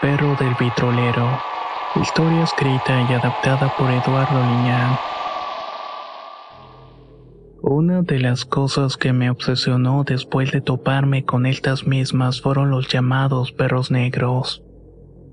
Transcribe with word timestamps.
Perro 0.00 0.34
del 0.36 0.54
vitrolero. 0.58 1.28
Historia 2.00 2.44
escrita 2.44 3.06
y 3.08 3.12
adaptada 3.12 3.72
por 3.76 3.90
Eduardo 3.90 4.40
Liñán. 4.40 4.98
Una 7.62 8.02
de 8.02 8.18
las 8.18 8.46
cosas 8.46 8.96
que 8.96 9.12
me 9.12 9.28
obsesionó 9.28 10.04
después 10.04 10.52
de 10.52 10.62
toparme 10.62 11.24
con 11.24 11.44
estas 11.44 11.86
mismas 11.86 12.40
fueron 12.40 12.70
los 12.70 12.88
llamados 12.88 13.52
perros 13.52 13.90
negros. 13.90 14.62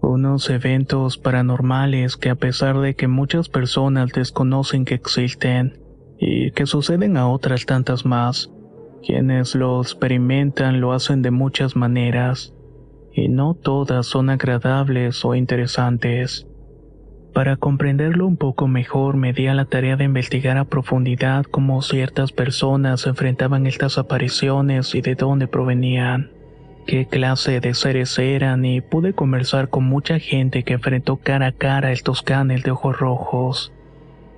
Unos 0.02 0.50
eventos 0.50 1.18
paranormales 1.18 2.18
que 2.18 2.30
a 2.30 2.36
pesar 2.36 2.80
de 2.80 2.96
que 2.96 3.08
muchas 3.08 3.48
personas 3.48 4.12
desconocen 4.12 4.84
que 4.84 4.96
existen 4.96 5.80
y 6.20 6.52
que 6.52 6.66
suceden 6.66 7.16
a 7.16 7.30
otras 7.30 7.66
tantas 7.66 8.06
más, 8.06 8.52
quienes 9.02 9.56
lo 9.56 9.82
experimentan 9.82 10.82
lo 10.82 10.92
hacen 10.92 11.22
de 11.22 11.32
muchas 11.32 11.76
maneras 11.76 12.54
y 13.18 13.30
no 13.30 13.56
todas 13.56 14.06
son 14.06 14.30
agradables 14.30 15.26
o 15.26 15.34
interesantes. 15.34 16.46
Para 17.34 17.58
comprenderlo 17.58 18.28
un 18.28 18.38
poco 18.38 18.68
mejor 18.68 19.18
me 19.18 19.34
di 19.34 19.48
a 19.48 19.56
la 19.56 19.66
tarea 19.66 19.96
de 19.96 20.04
investigar 20.04 20.58
a 20.58 20.66
profundidad 20.66 21.44
cómo 21.46 21.82
ciertas 21.82 22.32
personas 22.32 23.08
enfrentaban 23.08 23.66
estas 23.66 23.98
apariciones 23.98 24.94
y 24.94 25.02
de 25.02 25.16
dónde 25.16 25.48
provenían, 25.48 26.30
qué 26.86 27.08
clase 27.08 27.60
de 27.60 27.74
seres 27.74 28.20
eran 28.20 28.64
y 28.66 28.82
pude 28.82 29.14
conversar 29.14 29.70
con 29.70 29.86
mucha 29.86 30.20
gente 30.20 30.62
que 30.64 30.74
enfrentó 30.74 31.18
cara 31.18 31.48
a 31.48 31.52
cara 31.54 31.92
estos 31.92 32.22
canes 32.22 32.62
de 32.62 32.70
ojos 32.70 33.00
rojos, 33.00 33.74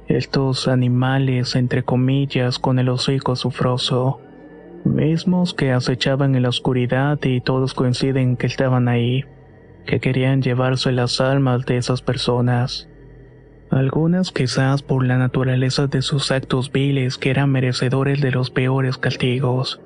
estos 0.08 0.70
animales 0.70 1.58
entre 1.58 1.84
comillas 1.84 2.60
con 2.60 2.80
el 2.80 2.88
hocico 2.88 3.36
sufroso 3.36 4.22
mismos 4.86 5.54
que 5.54 5.72
acechaban 5.72 6.36
en 6.36 6.44
la 6.44 6.50
oscuridad 6.50 7.20
y 7.24 7.42
todos 7.42 7.74
coinciden 7.74 8.38
que 8.38 8.48
estaban 8.48 8.88
ahí, 8.88 9.26
que 9.86 10.00
querían 10.00 10.42
llevarse 10.42 10.92
las 10.92 11.22
almas 11.22 11.66
de 11.66 11.78
esas 11.78 12.02
personas. 12.02 12.90
Algunas 13.72 14.32
quizás 14.32 14.82
por 14.82 15.06
la 15.06 15.18
naturaleza 15.18 15.88
de 15.88 16.02
sus 16.02 16.32
actos 16.32 16.72
viles 16.72 17.18
que 17.18 17.30
eran 17.30 17.52
merecedores 17.52 18.20
de 18.20 18.32
los 18.32 18.50
peores 18.50 18.98
castigos. 18.98 19.80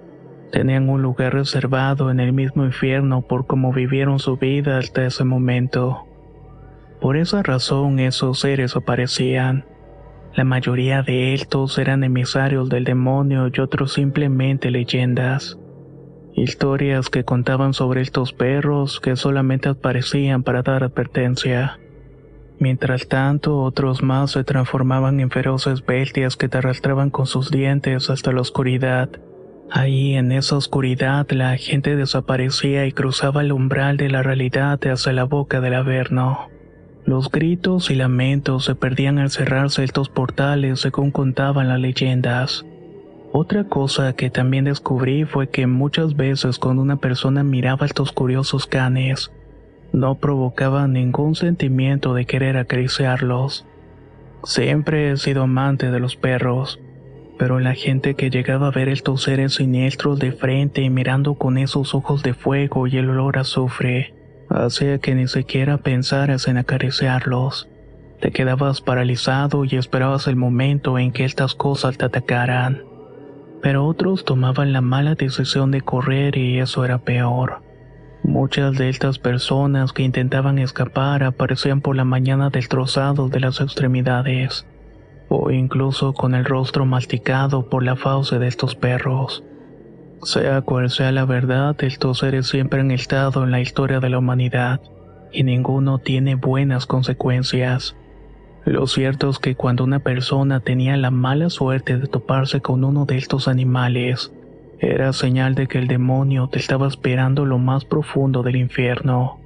Tenían 0.51 0.88
un 0.88 1.01
lugar 1.01 1.34
reservado 1.34 2.09
en 2.12 2.19
el 2.19 2.31
mismo 2.31 2.63
infierno 2.63 3.23
por 3.23 3.46
cómo 3.46 3.73
vivieron 3.73 4.19
su 4.19 4.38
vida 4.38 4.78
hasta 4.78 5.06
ese 5.06 5.23
momento. 5.23 6.06
Por 7.01 7.17
esa 7.17 7.44
razón 7.44 8.00
esos 8.00 8.40
seres 8.40 8.75
aparecían 8.75 9.66
la 10.35 10.44
mayoría 10.44 11.03
de 11.03 11.35
estos 11.35 11.77
eran 11.77 12.03
emisarios 12.03 12.67
del 12.67 12.85
demonio 12.85 13.51
y 13.53 13.59
otros 13.59 13.94
simplemente 13.94 14.71
leyendas. 14.71 15.59
Historias 16.35 17.09
que 17.09 17.23
contaban 17.23 17.73
sobre 17.73 18.01
estos 18.01 18.33
perros 18.33 18.99
que 18.99 19.16
solamente 19.16 19.69
aparecían 19.69 20.41
para 20.41 20.63
dar 20.63 20.83
advertencia. 20.83 21.79
Mientras 22.57 23.07
tanto, 23.07 23.59
otros 23.59 24.01
más 24.01 24.31
se 24.31 24.43
transformaban 24.43 25.19
en 25.19 25.29
feroces 25.29 25.85
bestias 25.85 26.35
que 26.35 26.49
te 26.49 26.57
arrastraban 26.57 27.11
con 27.11 27.27
sus 27.27 27.51
dientes 27.51 28.09
hasta 28.09 28.31
la 28.31 28.41
oscuridad. 28.41 29.09
Ahí, 29.69 30.16
en 30.16 30.31
esa 30.31 30.57
oscuridad, 30.57 31.29
la 31.29 31.57
gente 31.57 31.95
desaparecía 31.95 32.88
y 32.88 32.91
cruzaba 32.91 33.41
el 33.41 33.51
umbral 33.51 33.97
de 33.97 34.09
la 34.09 34.23
realidad 34.23 34.79
hacia 34.88 35.13
la 35.13 35.25
boca 35.25 35.61
del 35.61 35.75
averno. 35.75 36.53
Los 37.06 37.30
gritos 37.30 37.91
y 37.91 37.96
lamentos 37.96 38.64
se 38.66 38.75
perdían 38.75 39.19
al 39.19 39.30
cerrarse 39.30 39.84
estos 39.84 40.08
portales 40.08 40.80
según 40.80 41.12
contaban 41.12 41.68
las 41.68 41.80
leyendas. 41.80 42.66
Otra 43.34 43.66
cosa 43.66 44.14
que 44.14 44.30
también 44.30 44.66
descubrí 44.66 45.25
fue 45.25 45.50
que 45.50 45.68
muchas 45.68 46.16
veces 46.16 46.59
cuando 46.59 46.81
una 46.81 46.97
persona 46.97 47.44
miraba 47.44 47.86
estos 47.86 48.14
curiosos 48.14 48.68
canes, 48.68 49.31
no 49.91 50.16
provocaba 50.16 50.88
ningún 50.88 51.36
sentimiento 51.36 52.14
de 52.14 52.25
querer 52.25 52.58
acariciarlos. 52.58 53.66
Siempre 54.44 55.12
he 55.12 55.18
sido 55.18 55.44
amante 55.44 55.91
de 55.91 56.00
los 56.00 56.16
perros, 56.16 56.80
pero 57.38 57.59
la 57.59 57.74
gente 57.74 58.16
que 58.16 58.30
llegaba 58.30 58.68
a 58.68 58.72
ver 58.72 58.88
estos 58.88 59.24
seres 59.24 59.56
siniestros 59.56 60.20
de 60.20 60.31
frente 60.31 60.81
y 60.81 60.90
mirando 60.90 61.35
con 61.35 61.58
esos 61.58 61.94
ojos 61.96 62.24
de 62.24 62.34
fuego 62.34 62.88
y 62.88 62.97
el 62.97 63.09
olor 63.09 63.38
a 63.38 63.41
azufre, 63.41 64.14
hacía 64.53 65.00
que 65.00 65.16
ni 65.16 65.28
siquiera 65.28 65.78
pensaras 65.78 66.47
en 66.47 66.58
acariciarlos. 66.58 67.68
Te 68.22 68.31
quedabas 68.31 68.81
paralizado 68.81 69.66
y 69.66 69.75
esperabas 69.75 70.28
el 70.28 70.36
momento 70.36 70.97
en 70.97 71.12
que 71.12 71.25
estas 71.25 71.56
cosas 71.56 71.97
te 71.97 72.06
atacaran. 72.06 72.84
Pero 73.62 73.86
otros 73.86 74.24
tomaban 74.24 74.72
la 74.72 74.81
mala 74.81 75.16
decisión 75.16 75.72
de 75.72 75.81
correr 75.81 76.38
y 76.38 76.59
eso 76.59 76.86
era 76.86 77.00
peor. 77.00 77.62
Muchas 78.24 78.78
de 78.78 78.88
estas 78.88 79.19
personas 79.19 79.91
que 79.91 80.03
intentaban 80.03 80.58
escapar 80.58 81.24
aparecían 81.24 81.81
por 81.81 81.96
la 81.96 82.06
mañana 82.06 82.50
destrozados 82.50 83.30
de 83.31 83.41
las 83.41 83.59
extremidades, 83.59 84.66
o 85.28 85.52
incluso 85.52 86.14
con 86.14 86.34
el 86.34 86.46
rostro 86.46 86.85
masticado 86.85 87.70
por 87.70 87.84
la 87.84 87.97
fauce 87.97 88.40
de 88.40 88.47
estos 88.47 88.75
perros. 88.75 89.44
Sea 90.25 90.61
cual 90.61 90.89
sea 90.89 91.11
la 91.11 91.25
verdad, 91.25 91.75
estos 91.84 92.19
seres 92.19 92.47
siempre 92.47 92.79
han 92.79 92.91
estado 92.91 93.44
en 93.44 93.51
la 93.51 93.59
historia 93.59 94.00
de 94.00 94.09
la 94.09 94.19
humanidad, 94.19 94.79
y 95.31 95.44
ninguno 95.44 95.97
tiene 95.97 96.35
buenas 96.35 96.85
consecuencias. 96.85 97.95
Lo 98.66 98.88
cierto 98.88 99.29
es 99.29 99.39
que 99.39 99.56
cuando 99.56 99.84
una 99.84 100.00
persona 100.00 100.61
tenía 100.61 100.95
la 100.95 101.11
mala 101.11 101.50
suerte 101.50 101.97
de 101.97 102.07
toparse 102.07 102.61
con 102.61 102.85
uno 102.85 103.06
de 103.06 103.17
estos 103.17 103.50
animales, 103.50 104.31
era 104.79 105.11
señal 105.11 105.56
de 105.56 105.67
que 105.67 105.79
el 105.79 105.88
demonio 105.88 106.47
te 106.47 106.59
estaba 106.59 106.88
esperando 106.88 107.45
lo 107.45 107.57
más 107.57 107.84
profundo 107.84 108.44
del 108.44 108.55
infierno. 108.55 109.40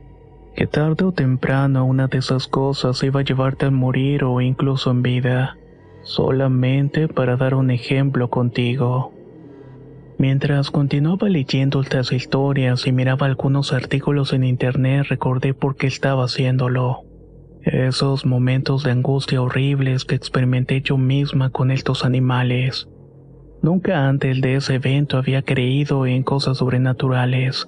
Que 0.56 0.68
tarde 0.68 1.06
o 1.06 1.12
temprano 1.12 1.86
una 1.86 2.08
de 2.08 2.20
esas 2.20 2.48
cosas 2.48 3.02
iba 3.04 3.22
a 3.22 3.24
llevarte 3.24 3.66
a 3.66 3.72
morir 3.72 4.24
o 4.24 4.42
incluso 4.42 4.92
en 4.92 5.02
vida, 5.02 5.58
solamente 6.04 7.08
para 7.08 7.36
dar 7.38 7.56
un 7.56 7.72
ejemplo 7.72 8.30
contigo. 8.30 9.17
Mientras 10.20 10.72
continuaba 10.72 11.30
leyendo 11.30 11.82
estas 11.82 12.12
historias 12.12 12.88
y 12.88 12.92
miraba 12.92 13.28
algunos 13.28 13.72
artículos 13.72 14.34
en 14.34 14.44
internet, 14.44 15.06
recordé 15.10 15.54
por 15.54 15.76
qué 15.76 15.86
estaba 15.88 16.26
haciéndolo. 16.26 17.04
Esos 17.62 18.26
momentos 18.26 18.84
de 18.84 18.92
angustia 18.92 19.42
horribles 19.42 20.06
que 20.06 20.16
experimenté 20.16 20.82
yo 20.82 20.98
misma 20.98 21.52
con 21.52 21.70
estos 21.70 22.04
animales. 22.04 22.88
Nunca 23.62 24.08
antes 24.08 24.42
de 24.42 24.56
ese 24.56 24.76
evento 24.76 25.18
había 25.18 25.42
creído 25.42 26.08
en 26.08 26.24
cosas 26.24 26.58
sobrenaturales. 26.58 27.68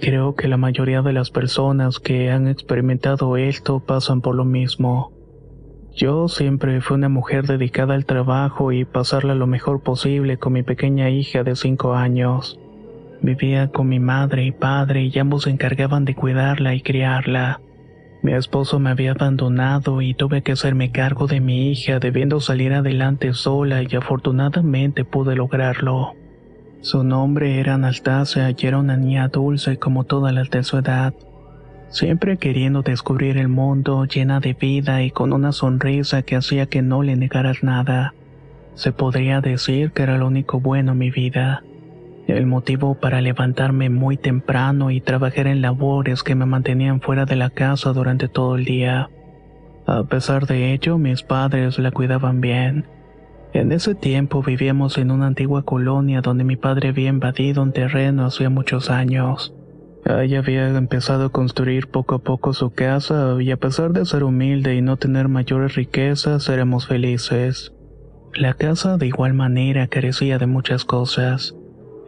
Creo 0.00 0.34
que 0.34 0.48
la 0.48 0.56
mayoría 0.56 1.02
de 1.02 1.12
las 1.12 1.30
personas 1.30 2.00
que 2.00 2.30
han 2.30 2.48
experimentado 2.48 3.36
esto 3.36 3.80
pasan 3.80 4.20
por 4.20 4.34
lo 4.34 4.44
mismo. 4.44 5.15
Yo 5.96 6.28
siempre 6.28 6.82
fui 6.82 6.96
una 6.96 7.08
mujer 7.08 7.46
dedicada 7.46 7.94
al 7.94 8.04
trabajo 8.04 8.70
y 8.70 8.84
pasarla 8.84 9.34
lo 9.34 9.46
mejor 9.46 9.82
posible 9.82 10.36
con 10.36 10.52
mi 10.52 10.62
pequeña 10.62 11.08
hija 11.08 11.42
de 11.42 11.56
cinco 11.56 11.94
años. 11.94 12.60
Vivía 13.22 13.68
con 13.68 13.88
mi 13.88 13.98
madre 13.98 14.44
y 14.44 14.52
padre 14.52 15.10
y 15.10 15.18
ambos 15.18 15.44
se 15.44 15.50
encargaban 15.50 16.04
de 16.04 16.14
cuidarla 16.14 16.74
y 16.74 16.82
criarla. 16.82 17.62
Mi 18.22 18.34
esposo 18.34 18.78
me 18.78 18.90
había 18.90 19.12
abandonado 19.12 20.02
y 20.02 20.12
tuve 20.12 20.42
que 20.42 20.52
hacerme 20.52 20.92
cargo 20.92 21.28
de 21.28 21.40
mi 21.40 21.70
hija 21.70 21.98
debiendo 21.98 22.40
salir 22.40 22.74
adelante 22.74 23.32
sola 23.32 23.82
y 23.82 23.96
afortunadamente 23.96 25.06
pude 25.06 25.34
lograrlo. 25.34 26.12
Su 26.82 27.04
nombre 27.04 27.58
era 27.58 27.74
Anastasia 27.74 28.50
y 28.50 28.66
era 28.66 28.76
una 28.76 28.98
niña 28.98 29.28
dulce 29.28 29.78
como 29.78 30.04
todas 30.04 30.34
las 30.34 30.50
de 30.50 30.62
su 30.62 30.76
edad, 30.76 31.14
siempre 31.88 32.36
queriendo 32.36 32.82
descubrir 32.82 33.38
el 33.38 33.48
mundo 33.48 34.04
llena 34.04 34.40
de 34.40 34.54
vida 34.54 35.02
y 35.02 35.10
con 35.10 35.32
una 35.32 35.52
sonrisa 35.52 36.22
que 36.22 36.36
hacía 36.36 36.66
que 36.66 36.82
no 36.82 37.02
le 37.02 37.16
negaras 37.16 37.62
nada. 37.62 38.14
Se 38.74 38.92
podría 38.92 39.40
decir 39.40 39.92
que 39.92 40.02
era 40.02 40.18
lo 40.18 40.26
único 40.26 40.60
bueno 40.60 40.92
en 40.92 40.98
mi 40.98 41.10
vida, 41.10 41.62
el 42.26 42.46
motivo 42.46 42.94
para 42.94 43.20
levantarme 43.20 43.88
muy 43.88 44.16
temprano 44.16 44.90
y 44.90 45.00
trabajar 45.00 45.46
en 45.46 45.62
labores 45.62 46.22
que 46.22 46.34
me 46.34 46.46
mantenían 46.46 47.00
fuera 47.00 47.24
de 47.24 47.36
la 47.36 47.50
casa 47.50 47.92
durante 47.92 48.28
todo 48.28 48.56
el 48.56 48.64
día. 48.64 49.08
A 49.86 50.02
pesar 50.04 50.46
de 50.46 50.72
ello, 50.72 50.98
mis 50.98 51.22
padres 51.22 51.78
la 51.78 51.92
cuidaban 51.92 52.40
bien 52.40 52.86
en 53.56 53.72
ese 53.72 53.94
tiempo 53.94 54.42
vivíamos 54.42 54.98
en 54.98 55.10
una 55.10 55.28
antigua 55.28 55.62
colonia 55.62 56.20
donde 56.20 56.44
mi 56.44 56.56
padre 56.56 56.90
había 56.90 57.08
invadido 57.08 57.62
un 57.62 57.72
terreno 57.72 58.26
hacía 58.26 58.50
muchos 58.50 58.90
años. 58.90 59.55
Ahí 60.08 60.36
había 60.36 60.68
empezado 60.68 61.26
a 61.26 61.28
construir 61.30 61.88
poco 61.88 62.14
a 62.14 62.18
poco 62.20 62.52
su 62.52 62.70
casa 62.70 63.36
y 63.40 63.50
a 63.50 63.56
pesar 63.56 63.92
de 63.92 64.04
ser 64.04 64.24
humilde 64.24 64.74
y 64.74 64.82
no 64.82 64.96
tener 64.96 65.28
mayores 65.28 65.74
riquezas, 65.74 66.48
éramos 66.48 66.86
felices. 66.86 67.72
La 68.34 68.54
casa 68.54 68.98
de 68.98 69.06
igual 69.06 69.34
manera 69.34 69.88
carecía 69.88 70.38
de 70.38 70.46
muchas 70.46 70.84
cosas. 70.84 71.56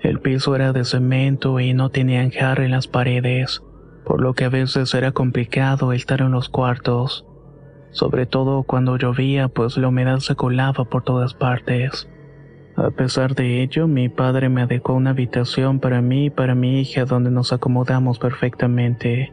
El 0.03 0.21
piso 0.21 0.55
era 0.55 0.73
de 0.73 0.85
cemento 0.85 1.59
y 1.59 1.75
no 1.75 1.91
tenía 1.91 2.23
enjarre 2.23 2.67
en 2.67 2.71
las 2.71 2.87
paredes, 2.87 3.63
por 4.05 4.21
lo 4.21 4.35
que 4.35 4.45
a 4.45 4.49
veces 4.49 4.95
era 4.95 5.11
complicado 5.11 5.93
estar 5.93 6.21
en 6.21 6.31
los 6.31 6.49
cuartos 6.49 7.25
sobre 7.91 8.27
todo 8.27 8.63
cuando 8.63 8.97
llovía, 8.97 9.49
pues 9.49 9.77
la 9.77 9.89
humedad 9.89 10.19
se 10.19 10.37
colaba 10.37 10.85
por 10.85 11.03
todas 11.03 11.35
partes. 11.35 12.09
A 12.79 12.91
pesar 12.91 13.35
de 13.35 13.61
ello, 13.61 13.89
mi 13.89 14.09
padre 14.09 14.49
me 14.49 14.63
adecuó 14.63 14.95
una 14.95 15.11
habitación 15.11 15.81
para 15.81 16.01
mí 16.01 16.27
y 16.27 16.31
para 16.31 16.55
mi 16.55 16.81
hija 16.81 17.07
donde 17.07 17.29
nos 17.29 17.53
acomodamos 17.53 18.21
perfectamente. 18.21 19.33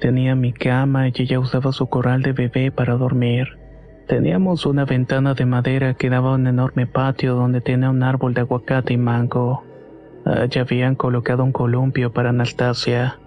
Tenía 0.00 0.34
mi 0.34 0.52
cama 0.52 1.08
y 1.08 1.12
ella 1.16 1.40
usaba 1.40 1.72
su 1.72 1.86
corral 1.86 2.20
de 2.20 2.32
bebé 2.34 2.70
para 2.70 2.96
dormir. 2.96 3.56
Teníamos 4.06 4.66
una 4.66 4.84
ventana 4.84 5.32
de 5.32 5.46
madera 5.46 5.94
que 5.94 6.10
daba 6.10 6.32
a 6.32 6.34
un 6.34 6.46
enorme 6.46 6.86
patio 6.86 7.36
donde 7.36 7.62
tenía 7.62 7.88
un 7.88 8.02
árbol 8.02 8.34
de 8.34 8.42
aguacate 8.42 8.92
y 8.92 8.98
mango. 8.98 9.64
Allí 10.26 10.60
habían 10.60 10.94
colocado 10.94 11.44
un 11.44 11.52
columpio 11.52 12.12
para 12.12 12.30
Anastasia. 12.30 13.18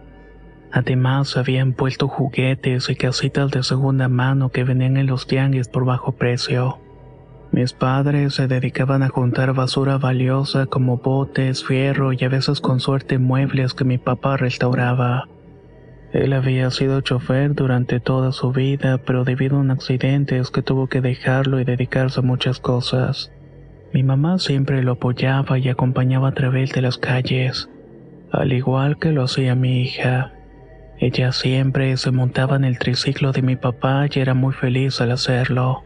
Además, 0.72 1.36
habían 1.36 1.74
puesto 1.74 2.08
juguetes 2.08 2.92
y 2.92 2.96
casitas 2.96 3.50
de 3.50 3.64
segunda 3.64 4.08
mano 4.08 4.50
que 4.50 4.64
venían 4.64 4.98
en 4.98 5.08
los 5.08 5.26
tianguis 5.26 5.68
por 5.68 5.84
bajo 5.84 6.12
precio. 6.12 6.78
Mis 7.52 7.74
padres 7.74 8.36
se 8.36 8.48
dedicaban 8.48 9.04
a 9.04 9.10
juntar 9.10 9.54
basura 9.54 9.98
valiosa 9.98 10.68
como 10.68 10.98
botes, 10.98 11.66
fierro 11.66 12.14
y 12.14 12.24
a 12.24 12.30
veces 12.30 12.62
con 12.62 12.80
suerte 12.80 13.18
muebles 13.18 13.74
que 13.74 13.84
mi 13.84 13.98
papá 13.98 14.38
restauraba. 14.38 15.28
Él 16.14 16.32
había 16.32 16.72
sido 16.72 17.02
chofer 17.02 17.54
durante 17.54 18.00
toda 18.00 18.32
su 18.32 18.54
vida, 18.54 19.00
pero 19.00 19.26
debido 19.26 19.58
a 19.58 19.60
un 19.60 19.72
accidente 19.72 20.38
es 20.40 20.50
que 20.50 20.62
tuvo 20.62 20.88
que 20.88 21.02
dejarlo 21.02 21.60
y 21.60 21.66
dedicarse 21.66 22.22
a 22.22 22.24
muchas 22.24 22.60
cosas. 22.60 23.34
Mi 23.94 24.04
mamá 24.04 24.40
siempre 24.40 24.82
lo 24.82 24.94
apoyaba 24.94 25.60
y 25.60 25.68
acompañaba 25.68 26.30
a 26.30 26.34
través 26.34 26.72
de 26.72 26.82
las 26.82 26.98
calles, 26.98 27.70
al 28.32 28.54
igual 28.54 28.98
que 28.98 29.12
lo 29.12 29.24
hacía 29.24 29.56
mi 29.56 29.82
hija. 29.82 30.32
Ella 31.00 31.34
siempre 31.34 31.98
se 31.98 32.12
montaba 32.12 32.56
en 32.56 32.64
el 32.64 32.80
triciclo 32.80 33.34
de 33.34 33.42
mi 33.42 33.58
papá 33.58 34.06
y 34.10 34.20
era 34.20 34.34
muy 34.34 34.54
feliz 34.54 35.02
al 35.02 35.12
hacerlo. 35.12 35.84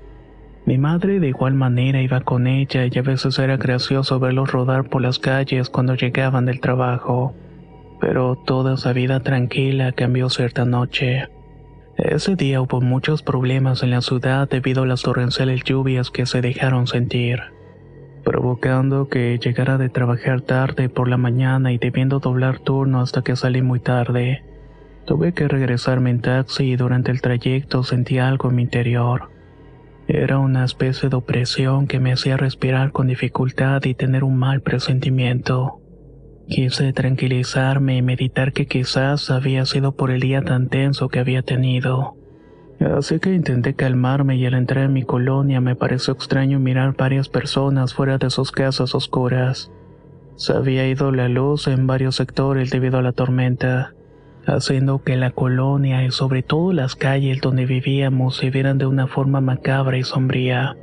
Mi 0.66 0.80
madre 0.80 1.20
de 1.20 1.28
igual 1.28 1.54
manera 1.54 2.02
iba 2.02 2.22
con 2.22 2.48
ella 2.48 2.88
y 2.92 2.98
a 2.98 3.04
veces 3.04 3.38
era 3.38 3.56
gracioso 3.56 4.20
verlos 4.20 4.52
rodar 4.52 4.90
por 4.90 5.04
las 5.04 5.20
calles 5.20 5.70
cuando 5.70 5.94
llegaban 5.94 6.46
del 6.46 6.60
trabajo. 6.60 7.36
Pero 8.02 8.36
toda 8.36 8.74
esa 8.74 8.92
vida 8.92 9.20
tranquila 9.20 9.92
cambió 9.92 10.28
cierta 10.30 10.66
noche. 10.66 11.28
Ese 11.98 12.36
día 12.36 12.62
hubo 12.62 12.82
muchos 12.82 13.22
problemas 13.22 13.84
en 13.84 13.92
la 13.92 14.02
ciudad 14.02 14.50
debido 14.50 14.84
a 14.84 14.88
las 14.88 15.04
torrenciales 15.04 15.64
lluvias 15.64 16.10
que 16.10 16.26
se 16.26 16.42
dejaron 16.42 16.88
sentir, 16.88 17.40
provocando 18.24 19.08
que 19.08 19.38
llegara 19.38 19.78
de 19.78 19.90
trabajar 19.90 20.42
tarde 20.42 20.90
por 20.90 21.08
la 21.08 21.18
mañana 21.18 21.74
y 21.74 21.78
debiendo 21.78 22.20
doblar 22.20 22.58
turno 22.58 23.02
hasta 23.02 23.22
que 23.22 23.36
salí 23.36 23.62
muy 23.62 23.80
tarde. 23.80 24.44
Tuve 25.06 25.34
que 25.34 25.48
regresarme 25.48 26.10
en 26.10 26.22
taxi 26.22 26.72
y 26.72 26.76
durante 26.76 27.12
el 27.12 27.22
trayecto 27.22 27.84
sentí 27.84 28.18
algo 28.18 28.50
en 28.50 28.56
mi 28.56 28.64
interior. 28.64 29.35
Era 30.08 30.38
una 30.38 30.64
especie 30.64 31.10
de 31.10 31.16
opresión 31.16 31.88
que 31.88 32.00
me 32.00 32.14
hacía 32.14 32.38
respirar 32.38 32.92
con 32.92 33.08
dificultad 33.08 33.84
y 33.86 33.96
tener 33.96 34.24
un 34.24 34.38
mal 34.38 34.62
presentimiento. 34.62 35.82
Quise 36.48 36.94
tranquilizarme 36.94 37.98
y 37.98 38.02
meditar 38.04 38.54
que 38.54 38.68
quizás 38.68 39.32
había 39.32 39.66
sido 39.66 39.94
por 39.94 40.12
el 40.12 40.22
día 40.22 40.44
tan 40.44 40.68
tenso 40.68 41.10
que 41.10 41.20
había 41.20 41.42
tenido. 41.42 42.16
Así 42.80 43.20
que 43.20 43.34
intenté 43.34 43.74
calmarme 43.74 44.36
y 44.36 44.46
al 44.46 44.54
entrar 44.54 44.86
en 44.86 44.94
mi 44.94 45.02
colonia 45.02 45.60
me 45.60 45.76
pareció 45.76 46.14
extraño 46.14 46.60
mirar 46.60 46.96
varias 46.96 47.30
personas 47.30 47.96
fuera 47.96 48.20
de 48.20 48.30
sus 48.30 48.52
casas 48.52 48.94
oscuras. 48.94 49.72
Se 50.36 50.54
había 50.54 50.88
ido 50.88 51.12
la 51.12 51.30
luz 51.30 51.68
en 51.68 51.88
varios 51.88 52.18
sectores 52.18 52.70
debido 52.70 53.00
a 53.00 53.02
la 53.02 53.14
tormenta 53.14 53.96
haciendo 54.46 55.04
que 55.04 55.16
la 55.16 55.32
colonia 55.32 56.04
y 56.04 56.12
sobre 56.12 56.44
todo 56.44 56.74
las 56.74 56.96
calles 56.96 57.42
donde 57.42 57.66
vivíamos 57.66 58.38
se 58.38 58.50
vieran 58.50 58.78
de 58.78 58.86
una 58.86 59.08
forma 59.08 59.42
macabra 59.42 59.98
y 59.98 60.04
sombría. 60.04 60.78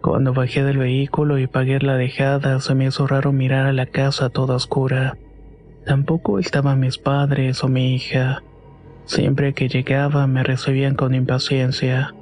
Cuando 0.00 0.32
bajé 0.32 0.64
del 0.64 0.78
vehículo 0.78 1.38
y 1.38 1.46
pagué 1.46 1.78
la 1.80 1.96
dejada, 1.96 2.58
se 2.60 2.74
me 2.74 2.86
hizo 2.86 3.06
raro 3.06 3.32
mirar 3.32 3.66
a 3.66 3.72
la 3.72 3.86
casa 3.86 4.30
toda 4.30 4.56
oscura. 4.56 5.18
Tampoco 5.84 6.38
estaban 6.38 6.80
mis 6.80 6.98
padres 6.98 7.62
o 7.62 7.68
mi 7.68 7.94
hija. 7.94 8.42
Siempre 9.04 9.52
que 9.52 9.68
llegaba 9.68 10.26
me 10.26 10.42
recibían 10.42 10.94
con 10.94 11.14
impaciencia, 11.14 12.14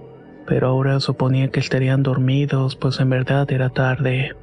pero 0.46 0.68
ahora 0.68 1.00
suponía 1.00 1.48
que 1.48 1.60
estarían 1.60 2.02
dormidos, 2.02 2.76
pues 2.76 2.98
en 3.00 3.10
verdad 3.10 3.50
era 3.52 3.68
tarde. 3.68 4.34